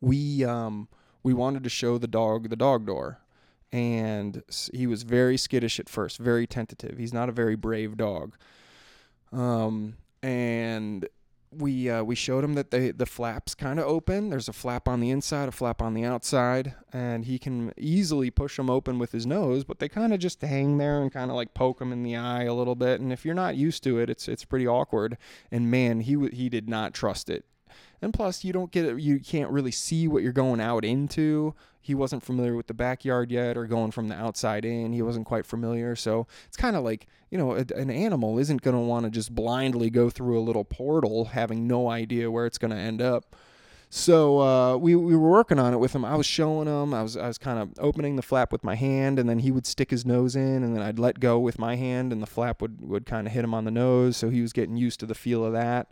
We 0.00 0.44
um 0.44 0.88
we 1.22 1.32
wanted 1.32 1.64
to 1.64 1.70
show 1.70 1.98
the 1.98 2.08
dog 2.08 2.48
the 2.50 2.56
dog 2.56 2.86
door. 2.86 3.20
And 3.72 4.42
he 4.74 4.88
was 4.88 5.04
very 5.04 5.36
skittish 5.36 5.78
at 5.78 5.88
first, 5.88 6.18
very 6.18 6.46
tentative. 6.46 6.98
He's 6.98 7.12
not 7.12 7.28
a 7.28 7.32
very 7.32 7.56
brave 7.56 7.96
dog. 7.96 8.36
Um 9.32 9.96
and 10.22 11.08
we 11.52 11.90
uh, 11.90 12.02
we 12.04 12.14
showed 12.14 12.44
him 12.44 12.54
that 12.54 12.70
the 12.70 12.92
the 12.92 13.06
flaps 13.06 13.54
kind 13.54 13.80
of 13.80 13.86
open. 13.86 14.30
There's 14.30 14.48
a 14.48 14.52
flap 14.52 14.86
on 14.86 15.00
the 15.00 15.10
inside, 15.10 15.48
a 15.48 15.52
flap 15.52 15.82
on 15.82 15.94
the 15.94 16.04
outside, 16.04 16.74
and 16.92 17.24
he 17.24 17.38
can 17.38 17.72
easily 17.76 18.30
push 18.30 18.56
them 18.56 18.70
open 18.70 18.98
with 18.98 19.12
his 19.12 19.26
nose. 19.26 19.64
But 19.64 19.78
they 19.80 19.88
kind 19.88 20.12
of 20.12 20.20
just 20.20 20.40
hang 20.40 20.78
there 20.78 21.02
and 21.02 21.12
kind 21.12 21.30
of 21.30 21.36
like 21.36 21.54
poke 21.54 21.80
him 21.80 21.92
in 21.92 22.02
the 22.02 22.16
eye 22.16 22.44
a 22.44 22.54
little 22.54 22.76
bit. 22.76 23.00
And 23.00 23.12
if 23.12 23.24
you're 23.24 23.34
not 23.34 23.56
used 23.56 23.82
to 23.84 23.98
it, 23.98 24.08
it's 24.08 24.28
it's 24.28 24.44
pretty 24.44 24.66
awkward. 24.66 25.18
And 25.50 25.70
man, 25.70 26.00
he 26.00 26.16
he 26.32 26.48
did 26.48 26.68
not 26.68 26.94
trust 26.94 27.28
it. 27.28 27.44
And 28.02 28.14
plus, 28.14 28.44
you 28.44 28.52
don't 28.52 28.70
get 28.70 28.86
it. 28.86 29.00
You 29.00 29.20
can't 29.20 29.50
really 29.50 29.70
see 29.70 30.08
what 30.08 30.22
you're 30.22 30.32
going 30.32 30.60
out 30.60 30.84
into. 30.84 31.54
He 31.80 31.94
wasn't 31.94 32.22
familiar 32.22 32.56
with 32.56 32.66
the 32.66 32.74
backyard 32.74 33.30
yet, 33.30 33.56
or 33.56 33.66
going 33.66 33.90
from 33.90 34.08
the 34.08 34.14
outside 34.14 34.64
in. 34.64 34.92
He 34.92 35.02
wasn't 35.02 35.26
quite 35.26 35.46
familiar. 35.46 35.96
So 35.96 36.26
it's 36.46 36.56
kind 36.56 36.76
of 36.76 36.84
like 36.84 37.06
you 37.30 37.38
know, 37.38 37.52
a, 37.52 37.64
an 37.76 37.90
animal 37.90 38.38
isn't 38.38 38.62
going 38.62 38.76
to 38.76 38.82
want 38.82 39.04
to 39.04 39.10
just 39.10 39.34
blindly 39.34 39.88
go 39.88 40.10
through 40.10 40.38
a 40.38 40.42
little 40.42 40.64
portal, 40.64 41.26
having 41.26 41.66
no 41.66 41.88
idea 41.88 42.30
where 42.30 42.44
it's 42.44 42.58
going 42.58 42.72
to 42.72 42.76
end 42.76 43.00
up. 43.00 43.36
So 43.92 44.40
uh, 44.40 44.76
we 44.76 44.94
we 44.94 45.16
were 45.16 45.30
working 45.30 45.58
on 45.58 45.74
it 45.74 45.78
with 45.78 45.92
him. 45.92 46.04
I 46.04 46.14
was 46.14 46.26
showing 46.26 46.68
him. 46.68 46.94
I 46.94 47.02
was 47.02 47.16
I 47.16 47.26
was 47.26 47.38
kind 47.38 47.58
of 47.58 47.70
opening 47.78 48.14
the 48.14 48.22
flap 48.22 48.52
with 48.52 48.62
my 48.62 48.76
hand, 48.76 49.18
and 49.18 49.28
then 49.28 49.40
he 49.40 49.50
would 49.50 49.66
stick 49.66 49.90
his 49.90 50.06
nose 50.06 50.36
in, 50.36 50.62
and 50.62 50.76
then 50.76 50.82
I'd 50.82 51.00
let 51.00 51.18
go 51.18 51.40
with 51.40 51.58
my 51.58 51.74
hand, 51.74 52.12
and 52.12 52.22
the 52.22 52.26
flap 52.26 52.62
would 52.62 52.88
would 52.88 53.04
kind 53.04 53.26
of 53.26 53.32
hit 53.32 53.42
him 53.42 53.52
on 53.52 53.64
the 53.64 53.72
nose. 53.72 54.16
So 54.16 54.30
he 54.30 54.42
was 54.42 54.52
getting 54.52 54.76
used 54.76 55.00
to 55.00 55.06
the 55.06 55.14
feel 55.14 55.44
of 55.44 55.52
that. 55.54 55.90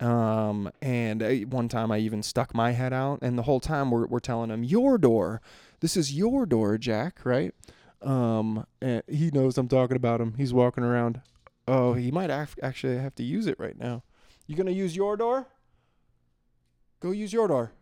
Um, 0.00 0.70
and 0.82 1.22
I, 1.22 1.40
one 1.40 1.68
time 1.68 1.90
I 1.90 1.98
even 1.98 2.22
stuck 2.22 2.54
my 2.54 2.72
head 2.72 2.92
out, 2.92 3.20
and 3.22 3.38
the 3.38 3.42
whole 3.42 3.60
time 3.60 3.90
we're 3.90 4.06
we're 4.06 4.20
telling 4.20 4.50
him 4.50 4.62
your 4.62 4.98
door. 4.98 5.40
This 5.80 5.96
is 5.96 6.14
your 6.14 6.46
door, 6.46 6.78
Jack. 6.78 7.20
Right? 7.24 7.54
Um, 8.02 8.66
he 8.80 9.30
knows 9.30 9.56
I'm 9.56 9.68
talking 9.68 9.96
about 9.96 10.20
him. 10.20 10.34
He's 10.36 10.52
walking 10.52 10.84
around. 10.84 11.22
Oh, 11.66 11.94
he 11.94 12.10
might 12.10 12.30
af- 12.30 12.58
actually 12.62 12.98
have 12.98 13.14
to 13.16 13.22
use 13.22 13.46
it 13.46 13.58
right 13.58 13.78
now. 13.78 14.02
You 14.46 14.54
gonna 14.54 14.70
use 14.70 14.94
your 14.94 15.16
door? 15.16 15.46
Go 17.00 17.10
use 17.10 17.32
your 17.32 17.48
door. 17.48 17.72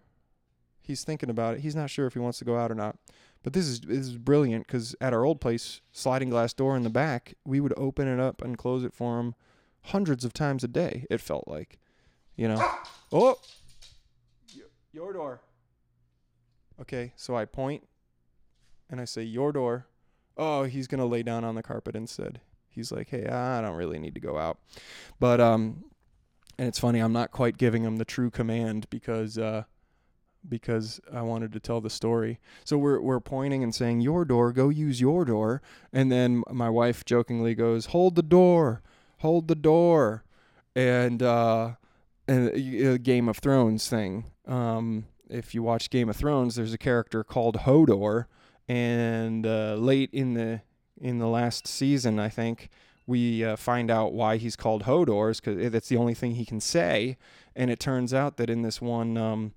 He's 0.81 1.03
thinking 1.03 1.31
about 1.31 1.55
it. 1.55 1.61
He's 1.61 1.75
not 1.75 1.91
sure 1.91 2.07
if 2.07 2.15
he 2.15 2.19
wants 2.21 2.39
to 2.39 2.45
go 2.45 2.57
out 2.57 2.71
or 2.71 2.75
not. 2.75 2.97
But 3.43 3.53
this 3.53 3.67
is 3.67 3.81
this 3.81 3.99
is 3.99 4.17
brilliant 4.17 4.67
because 4.67 4.95
at 5.01 5.13
our 5.13 5.25
old 5.25 5.41
place, 5.41 5.81
sliding 5.93 6.31
glass 6.31 6.53
door 6.53 6.77
in 6.77 6.83
the 6.83 6.91
back, 6.91 7.35
we 7.45 7.61
would 7.61 7.75
open 7.77 8.09
it 8.09 8.21
up 8.21 8.41
and 8.41 8.57
close 8.57 8.85
it 8.85 8.95
for 8.95 9.21
him 9.21 9.35
hundreds 9.85 10.25
of 10.25 10.33
times 10.33 10.65
a 10.65 10.69
day. 10.69 11.05
It 11.11 11.21
felt 11.21 11.47
like, 11.47 11.79
you 12.37 12.49
know. 12.49 12.63
Oh, 13.13 13.39
your 14.93 15.13
door. 15.13 15.41
Okay, 16.81 17.13
so 17.15 17.37
I 17.37 17.45
point 17.45 17.87
and 18.91 19.01
I 19.01 19.05
say 19.05 19.23
your 19.23 19.53
door 19.53 19.87
oh, 20.37 20.65
he's 20.65 20.87
gonna 20.87 21.07
lay 21.07 21.23
down 21.23 21.45
on 21.45 21.55
the 21.55 21.63
carpet 21.63 21.95
instead. 21.95 22.41
He's 22.69 22.91
like, 22.91 23.09
hey, 23.11 23.27
I 23.27 23.61
don't 23.61 23.77
really 23.77 23.99
need 23.99 24.15
to 24.15 24.21
go 24.21 24.39
out, 24.39 24.59
but 25.21 25.41
um, 25.41 25.85
and 26.59 26.69
it's 26.69 26.79
funny, 26.79 27.01
I'm 27.01 27.13
not 27.13 27.31
quite 27.31 27.57
giving 27.57 27.85
him 27.85 27.97
the 27.97 28.05
true 28.05 28.31
command 28.31 28.89
because 28.91 29.39
uh, 29.39 29.65
because 30.49 31.01
I 31.13 31.23
wanted 31.23 31.53
to 31.53 31.61
tell 31.61 31.81
the 31.81 31.91
story. 31.91 32.41
So 32.65 32.77
we're 32.77 33.01
we're 33.01 33.21
pointing 33.21 33.63
and 33.63 33.75
saying 33.75 34.01
your 34.01 34.25
door, 34.25 34.53
go 34.53 34.69
use 34.71 35.01
your 35.01 35.25
door, 35.25 35.63
and 35.93 36.11
then 36.11 36.43
my 36.51 36.69
wife 36.69 37.05
jokingly 37.05 37.55
goes, 37.55 37.87
hold 37.87 38.17
the 38.17 38.23
door, 38.23 38.83
hold 39.19 39.47
the 39.47 39.55
door, 39.55 40.25
and 40.75 41.23
uh, 41.23 41.73
a 42.29 42.99
Game 42.99 43.29
of 43.29 43.39
Thrones 43.39 43.89
thing. 43.89 44.25
Um, 44.47 45.07
if 45.29 45.55
you 45.55 45.63
watch 45.63 45.91
Game 45.91 46.09
of 46.09 46.17
Thrones, 46.17 46.57
there's 46.57 46.73
a 46.73 46.79
character 46.79 47.25
called 47.25 47.59
Hodor 47.59 48.27
and 48.69 49.47
uh, 49.47 49.75
late 49.75 50.11
in 50.13 50.35
the 50.35 50.63
in 51.01 51.19
the 51.19 51.27
last 51.27 51.67
season, 51.67 52.19
I 52.19 52.29
think 52.29 52.71
we 53.07 53.45
uh, 53.45 53.57
find 53.57 53.91
out 53.91 54.13
why 54.13 54.37
he's 54.37 54.57
called 54.57 54.85
Hodor, 54.85 55.37
because 55.37 55.71
that's 55.73 55.89
the 55.89 55.97
only 55.97 56.15
thing 56.15 56.37
he 56.37 56.47
can 56.47 56.61
say. 56.61 57.19
And 57.55 57.71
it 57.71 57.81
turns 57.81 58.15
out 58.15 58.37
that 58.39 58.49
in 58.49 58.63
this 58.63 58.81
one 58.81 59.17
um, 59.17 59.53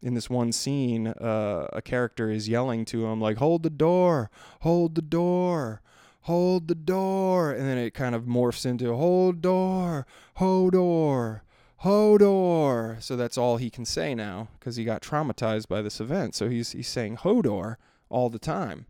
in 0.00 0.14
this 0.14 0.30
one 0.30 0.52
scene, 0.52 1.08
uh, 1.08 1.68
a 1.72 1.82
character 1.82 2.30
is 2.30 2.48
yelling 2.48 2.84
to 2.86 3.06
him 3.06 3.20
like, 3.20 3.38
"Hold 3.38 3.62
the 3.62 3.70
door! 3.70 4.30
Hold 4.60 4.94
the 4.94 5.02
door!" 5.02 5.80
Hold 6.26 6.68
the 6.68 6.76
door, 6.76 7.50
and 7.50 7.66
then 7.66 7.78
it 7.78 7.94
kind 7.94 8.14
of 8.14 8.26
morphs 8.26 8.64
into 8.64 8.94
hold 8.94 9.42
door, 9.42 10.06
Hodor, 10.38 11.40
Hodor. 11.84 13.02
So 13.02 13.16
that's 13.16 13.38
all 13.38 13.56
he 13.56 13.70
can 13.70 13.84
say 13.84 14.14
now 14.14 14.48
because 14.58 14.76
he 14.76 14.84
got 14.84 15.02
traumatized 15.02 15.68
by 15.68 15.82
this 15.82 16.00
event. 16.00 16.34
So 16.34 16.48
he's 16.48 16.72
he's 16.72 16.88
saying 16.88 17.18
Hodor, 17.18 17.76
all 18.08 18.30
the 18.30 18.38
time. 18.38 18.86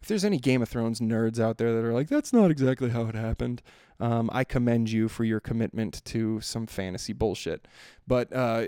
If 0.00 0.06
there's 0.06 0.24
any 0.24 0.38
Game 0.38 0.62
of 0.62 0.68
Thrones 0.68 1.00
nerds 1.00 1.40
out 1.40 1.58
there 1.58 1.74
that 1.74 1.84
are 1.84 1.92
like, 1.92 2.08
that's 2.08 2.32
not 2.32 2.52
exactly 2.52 2.90
how 2.90 3.06
it 3.06 3.16
happened, 3.16 3.62
um, 3.98 4.30
I 4.32 4.44
commend 4.44 4.92
you 4.92 5.08
for 5.08 5.24
your 5.24 5.40
commitment 5.40 6.04
to 6.04 6.40
some 6.40 6.68
fantasy 6.68 7.12
bullshit. 7.12 7.66
But 8.06 8.32
uh, 8.32 8.64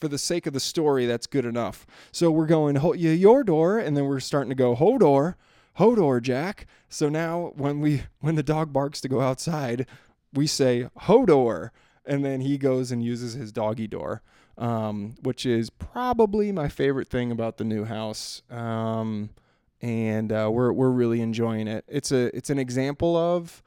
for 0.00 0.08
the 0.08 0.16
sake 0.16 0.46
of 0.46 0.54
the 0.54 0.60
story, 0.60 1.04
that's 1.04 1.26
good 1.26 1.44
enough. 1.44 1.86
So 2.10 2.30
we're 2.30 2.46
going, 2.46 2.78
your 2.96 3.44
door, 3.44 3.78
and 3.78 3.94
then 3.94 4.06
we're 4.06 4.20
starting 4.20 4.48
to 4.48 4.54
go, 4.54 4.74
Hodor, 4.74 5.34
Hodor, 5.78 6.22
Jack. 6.22 6.66
So 6.88 7.10
now 7.10 7.52
when 7.56 7.80
we 7.80 8.04
when 8.20 8.36
the 8.36 8.42
dog 8.42 8.72
barks 8.72 9.02
to 9.02 9.08
go 9.08 9.20
outside, 9.20 9.86
we 10.32 10.46
say 10.46 10.88
Hodor, 11.00 11.68
and 12.06 12.24
then 12.24 12.40
he 12.40 12.58
goes 12.58 12.90
and 12.90 13.02
uses 13.02 13.34
his 13.34 13.52
doggy 13.52 13.86
door, 13.86 14.22
um, 14.58 15.14
which 15.22 15.46
is 15.46 15.70
probably 15.70 16.52
my 16.52 16.68
favorite 16.68 17.08
thing 17.08 17.30
about 17.30 17.56
the 17.58 17.64
new 17.64 17.84
house. 17.84 18.42
Um, 18.50 19.30
and 19.80 20.32
uh, 20.32 20.48
we're 20.52 20.72
we're 20.72 20.90
really 20.90 21.20
enjoying 21.20 21.66
it. 21.66 21.84
It's 21.88 22.12
a 22.12 22.34
it's 22.36 22.50
an 22.50 22.58
example 22.58 23.16
of 23.16 23.62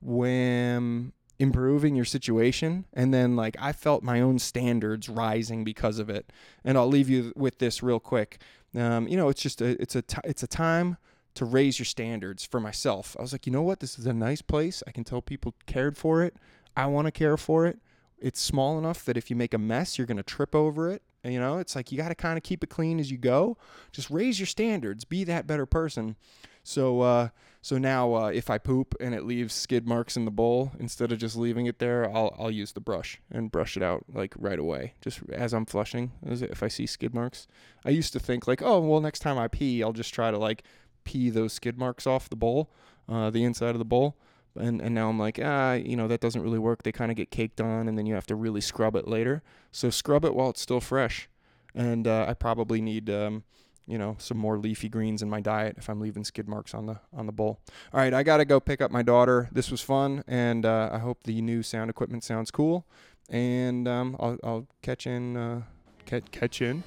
when 0.00 1.12
improving 1.38 1.96
your 1.96 2.04
situation 2.04 2.84
and 2.92 3.12
then 3.12 3.34
like 3.34 3.56
I 3.58 3.72
felt 3.72 4.02
my 4.04 4.20
own 4.20 4.38
standards 4.38 5.08
rising 5.08 5.64
because 5.64 5.98
of 5.98 6.08
it. 6.08 6.32
And 6.64 6.78
I'll 6.78 6.86
leave 6.86 7.08
you 7.08 7.32
with 7.34 7.58
this 7.58 7.82
real 7.82 8.00
quick. 8.00 8.38
Um, 8.76 9.08
you 9.08 9.16
know, 9.16 9.28
it's 9.28 9.42
just 9.42 9.60
a 9.60 9.80
it's 9.82 9.96
a 9.96 10.02
t- 10.02 10.18
it's 10.24 10.42
a 10.42 10.46
time 10.46 10.96
to 11.34 11.44
raise 11.44 11.78
your 11.78 11.86
standards 11.86 12.44
for 12.44 12.60
myself. 12.60 13.16
I 13.18 13.22
was 13.22 13.32
like, 13.32 13.46
you 13.46 13.52
know 13.52 13.62
what? 13.62 13.80
This 13.80 13.98
is 13.98 14.06
a 14.06 14.12
nice 14.12 14.42
place. 14.42 14.82
I 14.86 14.90
can 14.90 15.04
tell 15.04 15.22
people 15.22 15.54
cared 15.66 15.96
for 15.96 16.22
it. 16.22 16.36
I 16.76 16.86
want 16.86 17.06
to 17.06 17.12
care 17.12 17.36
for 17.36 17.66
it. 17.66 17.78
It's 18.18 18.40
small 18.40 18.78
enough 18.78 19.04
that 19.04 19.16
if 19.16 19.30
you 19.30 19.36
make 19.36 19.52
a 19.52 19.58
mess, 19.58 19.98
you're 19.98 20.06
going 20.06 20.16
to 20.16 20.22
trip 20.22 20.54
over 20.54 20.88
it. 20.90 21.02
You 21.24 21.38
know, 21.38 21.58
it's 21.58 21.76
like 21.76 21.92
you 21.92 21.98
got 21.98 22.08
to 22.08 22.14
kind 22.14 22.36
of 22.36 22.42
keep 22.42 22.64
it 22.64 22.70
clean 22.70 22.98
as 22.98 23.10
you 23.10 23.18
go. 23.18 23.56
Just 23.92 24.10
raise 24.10 24.40
your 24.40 24.46
standards, 24.46 25.04
be 25.04 25.22
that 25.24 25.46
better 25.46 25.66
person. 25.66 26.16
So, 26.64 27.00
uh, 27.00 27.28
so 27.60 27.78
now 27.78 28.14
uh, 28.14 28.28
if 28.28 28.50
I 28.50 28.58
poop 28.58 28.94
and 29.00 29.14
it 29.14 29.24
leaves 29.24 29.54
skid 29.54 29.86
marks 29.86 30.16
in 30.16 30.24
the 30.24 30.30
bowl, 30.30 30.72
instead 30.78 31.12
of 31.12 31.18
just 31.18 31.36
leaving 31.36 31.66
it 31.66 31.78
there, 31.78 32.10
I'll 32.12 32.34
I'll 32.38 32.50
use 32.50 32.72
the 32.72 32.80
brush 32.80 33.20
and 33.30 33.52
brush 33.52 33.76
it 33.76 33.82
out 33.82 34.04
like 34.12 34.34
right 34.36 34.58
away, 34.58 34.94
just 35.00 35.20
as 35.32 35.52
I'm 35.52 35.66
flushing. 35.66 36.12
If 36.24 36.62
I 36.62 36.68
see 36.68 36.86
skid 36.86 37.14
marks, 37.14 37.46
I 37.84 37.90
used 37.90 38.12
to 38.14 38.20
think 38.20 38.46
like, 38.46 38.62
oh 38.62 38.80
well, 38.80 39.00
next 39.00 39.20
time 39.20 39.38
I 39.38 39.48
pee, 39.48 39.82
I'll 39.82 39.92
just 39.92 40.14
try 40.14 40.30
to 40.30 40.38
like 40.38 40.64
pee 41.04 41.30
those 41.30 41.52
skid 41.52 41.78
marks 41.78 42.06
off 42.06 42.28
the 42.28 42.36
bowl, 42.36 42.70
uh, 43.08 43.30
the 43.30 43.44
inside 43.44 43.70
of 43.70 43.78
the 43.78 43.84
bowl. 43.84 44.16
And 44.58 44.80
and 44.80 44.94
now 44.94 45.08
I'm 45.08 45.18
like, 45.18 45.40
ah, 45.42 45.74
you 45.74 45.96
know, 45.96 46.08
that 46.08 46.20
doesn't 46.20 46.42
really 46.42 46.58
work. 46.58 46.82
They 46.82 46.92
kind 46.92 47.10
of 47.10 47.16
get 47.16 47.30
caked 47.30 47.60
on, 47.60 47.88
and 47.88 47.96
then 47.96 48.06
you 48.06 48.14
have 48.14 48.26
to 48.26 48.34
really 48.34 48.60
scrub 48.60 48.96
it 48.96 49.08
later. 49.08 49.42
So 49.70 49.90
scrub 49.90 50.24
it 50.24 50.34
while 50.34 50.50
it's 50.50 50.60
still 50.60 50.80
fresh. 50.80 51.28
And 51.74 52.06
uh, 52.06 52.26
I 52.28 52.34
probably 52.34 52.82
need, 52.82 53.08
um, 53.08 53.44
you 53.86 53.96
know, 53.96 54.16
some 54.18 54.36
more 54.36 54.58
leafy 54.58 54.90
greens 54.90 55.22
in 55.22 55.30
my 55.30 55.40
diet 55.40 55.76
if 55.78 55.88
I'm 55.88 56.00
leaving 56.00 56.22
skid 56.22 56.48
marks 56.48 56.74
on 56.74 56.86
the 56.86 57.00
on 57.14 57.26
the 57.26 57.32
bowl. 57.32 57.60
All 57.94 58.00
right, 58.00 58.12
I 58.12 58.22
gotta 58.22 58.44
go 58.44 58.60
pick 58.60 58.82
up 58.82 58.90
my 58.90 59.02
daughter. 59.02 59.48
This 59.52 59.70
was 59.70 59.80
fun, 59.80 60.22
and 60.26 60.66
uh, 60.66 60.90
I 60.92 60.98
hope 60.98 61.22
the 61.24 61.40
new 61.40 61.62
sound 61.62 61.88
equipment 61.88 62.24
sounds 62.24 62.50
cool. 62.50 62.86
And 63.30 63.88
um, 63.88 64.16
I'll 64.20 64.36
I'll 64.44 64.66
catch 64.82 65.06
in, 65.06 65.36
uh, 65.36 65.62
catch 66.04 66.30
catch 66.30 66.60
in. 66.60 66.82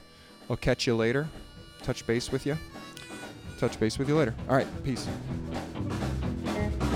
I'll 0.49 0.57
catch 0.57 0.85
you 0.85 0.95
later. 0.95 1.27
Touch 1.81 2.05
base 2.05 2.31
with 2.31 2.45
you. 2.45 2.57
Touch 3.57 3.79
base 3.79 3.97
with 3.97 4.07
you 4.07 4.15
later. 4.15 4.35
All 4.47 4.55
right, 4.55 4.67
peace. 4.83 5.07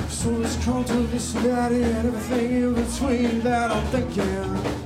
So 0.10 0.42
it's 0.42 0.64
called 0.66 0.88
to 0.88 0.94
this 1.14 1.34
that 1.34 1.72
and 1.72 2.08
everything 2.08 2.52
in 2.52 2.74
between 2.74 3.42
that 3.42 3.72
I'm 3.72 3.86
thinking. 3.88 4.80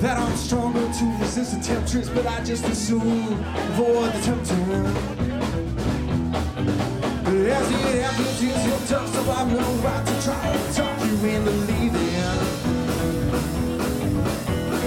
That 0.00 0.18
I'm 0.18 0.36
stronger 0.36 0.80
to 0.80 1.04
resist 1.18 1.56
the 1.56 1.60
temptress 1.64 2.08
But 2.08 2.26
I 2.26 2.44
just 2.44 2.64
assume 2.66 3.32
avoid 3.72 4.12
the 4.12 4.20
tempter 4.20 4.54
But 7.24 7.34
as 7.34 7.70
it 7.70 8.02
happens 8.02 8.42
it's 8.42 8.66
your 8.66 8.78
tough 8.86 9.12
So 9.12 9.30
I've 9.30 9.50
no 9.50 9.66
right 9.82 10.06
to 10.06 10.22
try 10.22 10.52
to 10.52 10.74
talk 10.74 10.98
you 11.00 11.28
into 11.28 11.50
leaving. 11.50 12.14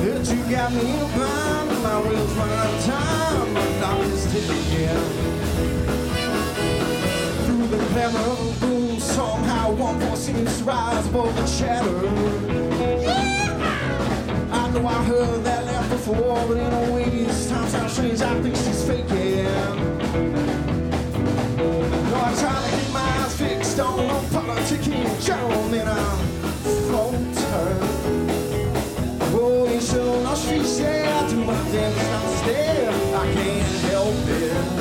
That 0.04 0.24
you 0.32 0.52
got 0.56 0.72
me 0.72 0.82
in 0.82 1.02
a 1.02 1.08
bind 1.18 1.84
My 1.84 2.00
wheels 2.02 2.34
run 2.34 2.50
out 2.50 2.74
of 2.74 2.86
time 2.86 3.54
But 3.54 3.84
I'm 3.84 4.10
just 4.10 4.32
digging 4.32 5.47
Somehow 7.98 9.72
one 9.72 10.00
voice 10.00 10.28
seems 10.28 10.60
to 10.60 10.64
rise 10.66 11.08
above 11.08 11.36
the 11.36 11.46
chatter 11.58 12.08
I 14.52 14.70
know 14.70 14.86
I 14.88 15.04
heard 15.04 15.44
that 15.44 15.66
laugh 15.66 15.90
before 15.90 16.46
But 16.48 16.58
in 16.58 16.72
a 16.74 16.94
way 16.94 17.10
this 17.10 17.50
time 17.50 17.68
sounds 17.68 17.94
strange 17.94 18.22
I 18.22 18.40
think 18.42 18.56
she's 18.56 18.84
faking. 18.88 19.46
No, 21.58 22.22
I 22.24 22.36
try 22.38 22.70
to 22.70 22.78
keep 22.78 22.94
my 22.94 23.00
eyes 23.00 23.36
fixed 23.36 23.80
on 23.80 24.00
a 24.00 24.20
politicking 24.30 25.26
general 25.26 25.74
And 25.74 25.90
I'm 25.90 26.20
falter 26.92 27.78
Oh, 29.34 29.68
you 29.74 29.82
should 29.82 30.24
know 30.24 30.36
she 30.36 30.64
said 30.64 31.08
I 31.08 31.28
do 31.28 31.44
my 31.44 31.56
to 31.64 32.38
stay 32.38 32.88
I 33.16 33.34
can't 33.34 33.68
help 33.90 34.14
it 34.28 34.77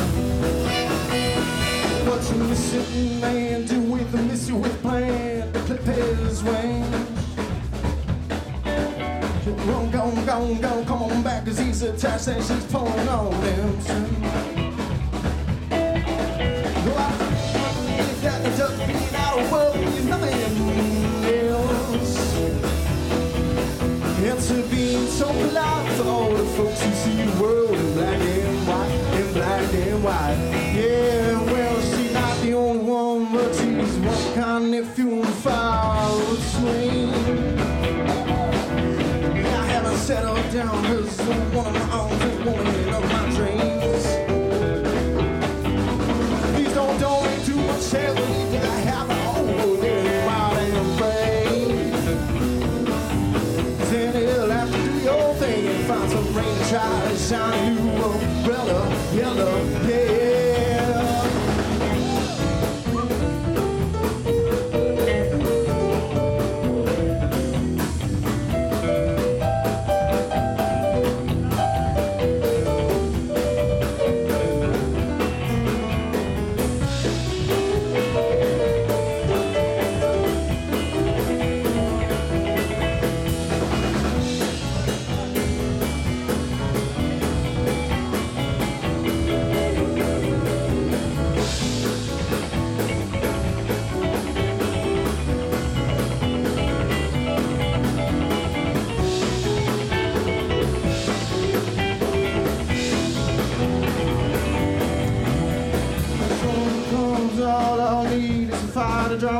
what 2.27 2.37
you 2.37 2.45
missing, 2.45 3.21
man? 3.21 3.67
Do 3.67 3.81
with 3.81 4.11
the 4.13 4.19
miss 4.19 4.49
you 4.49 4.57
with 4.57 4.81
plan. 4.83 5.53
The 5.53 5.61
clip 5.61 5.87
is 5.89 6.43
wings. 6.43 6.87
Go, 9.45 9.91
gone, 9.91 10.25
gone, 10.25 10.61
gone, 10.61 10.85
come 10.85 11.03
on 11.03 11.23
back, 11.23 11.45
cause 11.45 11.59
he's 11.59 11.83
attached 11.83 12.29
and 12.29 12.43
she's 12.45 12.65
pulling 12.67 13.09
on 13.09 13.33
him. 13.33 14.36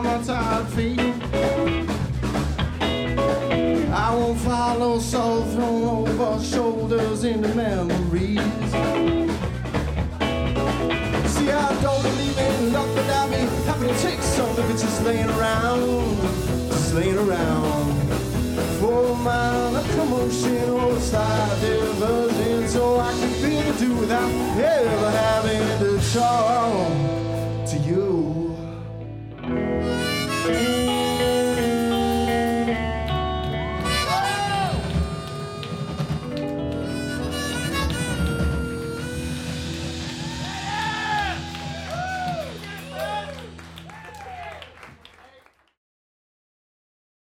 My 0.07 0.23
tired 0.23 0.69
feet. 0.69 1.01
I 3.91 4.15
won't 4.15 4.39
follow 4.39 5.01
soul 5.01 5.43
thrown 5.47 5.83
over 5.83 6.43
shoulders 6.45 7.25
into 7.25 7.53
memories. 7.55 8.39
See, 11.35 11.51
I 11.51 11.69
don't 11.83 12.03
believe 12.03 12.39
in 12.39 12.73
luck, 12.73 12.89
but 12.95 13.11
I'd 13.19 13.31
be 13.33 13.43
happy 13.67 13.87
to 13.89 13.99
take 14.01 14.23
some 14.23 14.51
if 14.51 14.71
it's 14.71 14.83
just 14.83 15.03
laying 15.03 15.31
around, 15.31 16.17
just 16.69 16.95
laying 16.95 17.19
around. 17.19 17.65
Oh, 18.59 18.79
for 18.81 19.17
mine, 19.17 19.75
a 19.75 19.83
commotion 19.97 20.71
or 20.71 21.01
slight 21.01 21.59
diversion, 21.61 22.69
so 22.69 23.01
I 23.01 23.13
can 23.13 23.33
feel 23.43 23.63
to 23.73 23.79
do 23.81 23.97
without 23.97 24.31
ever 24.57 25.11
having 25.11 25.67
to 25.81 26.13
talk. 26.13 27.26
Thank 30.47 30.69
you. 30.69 30.76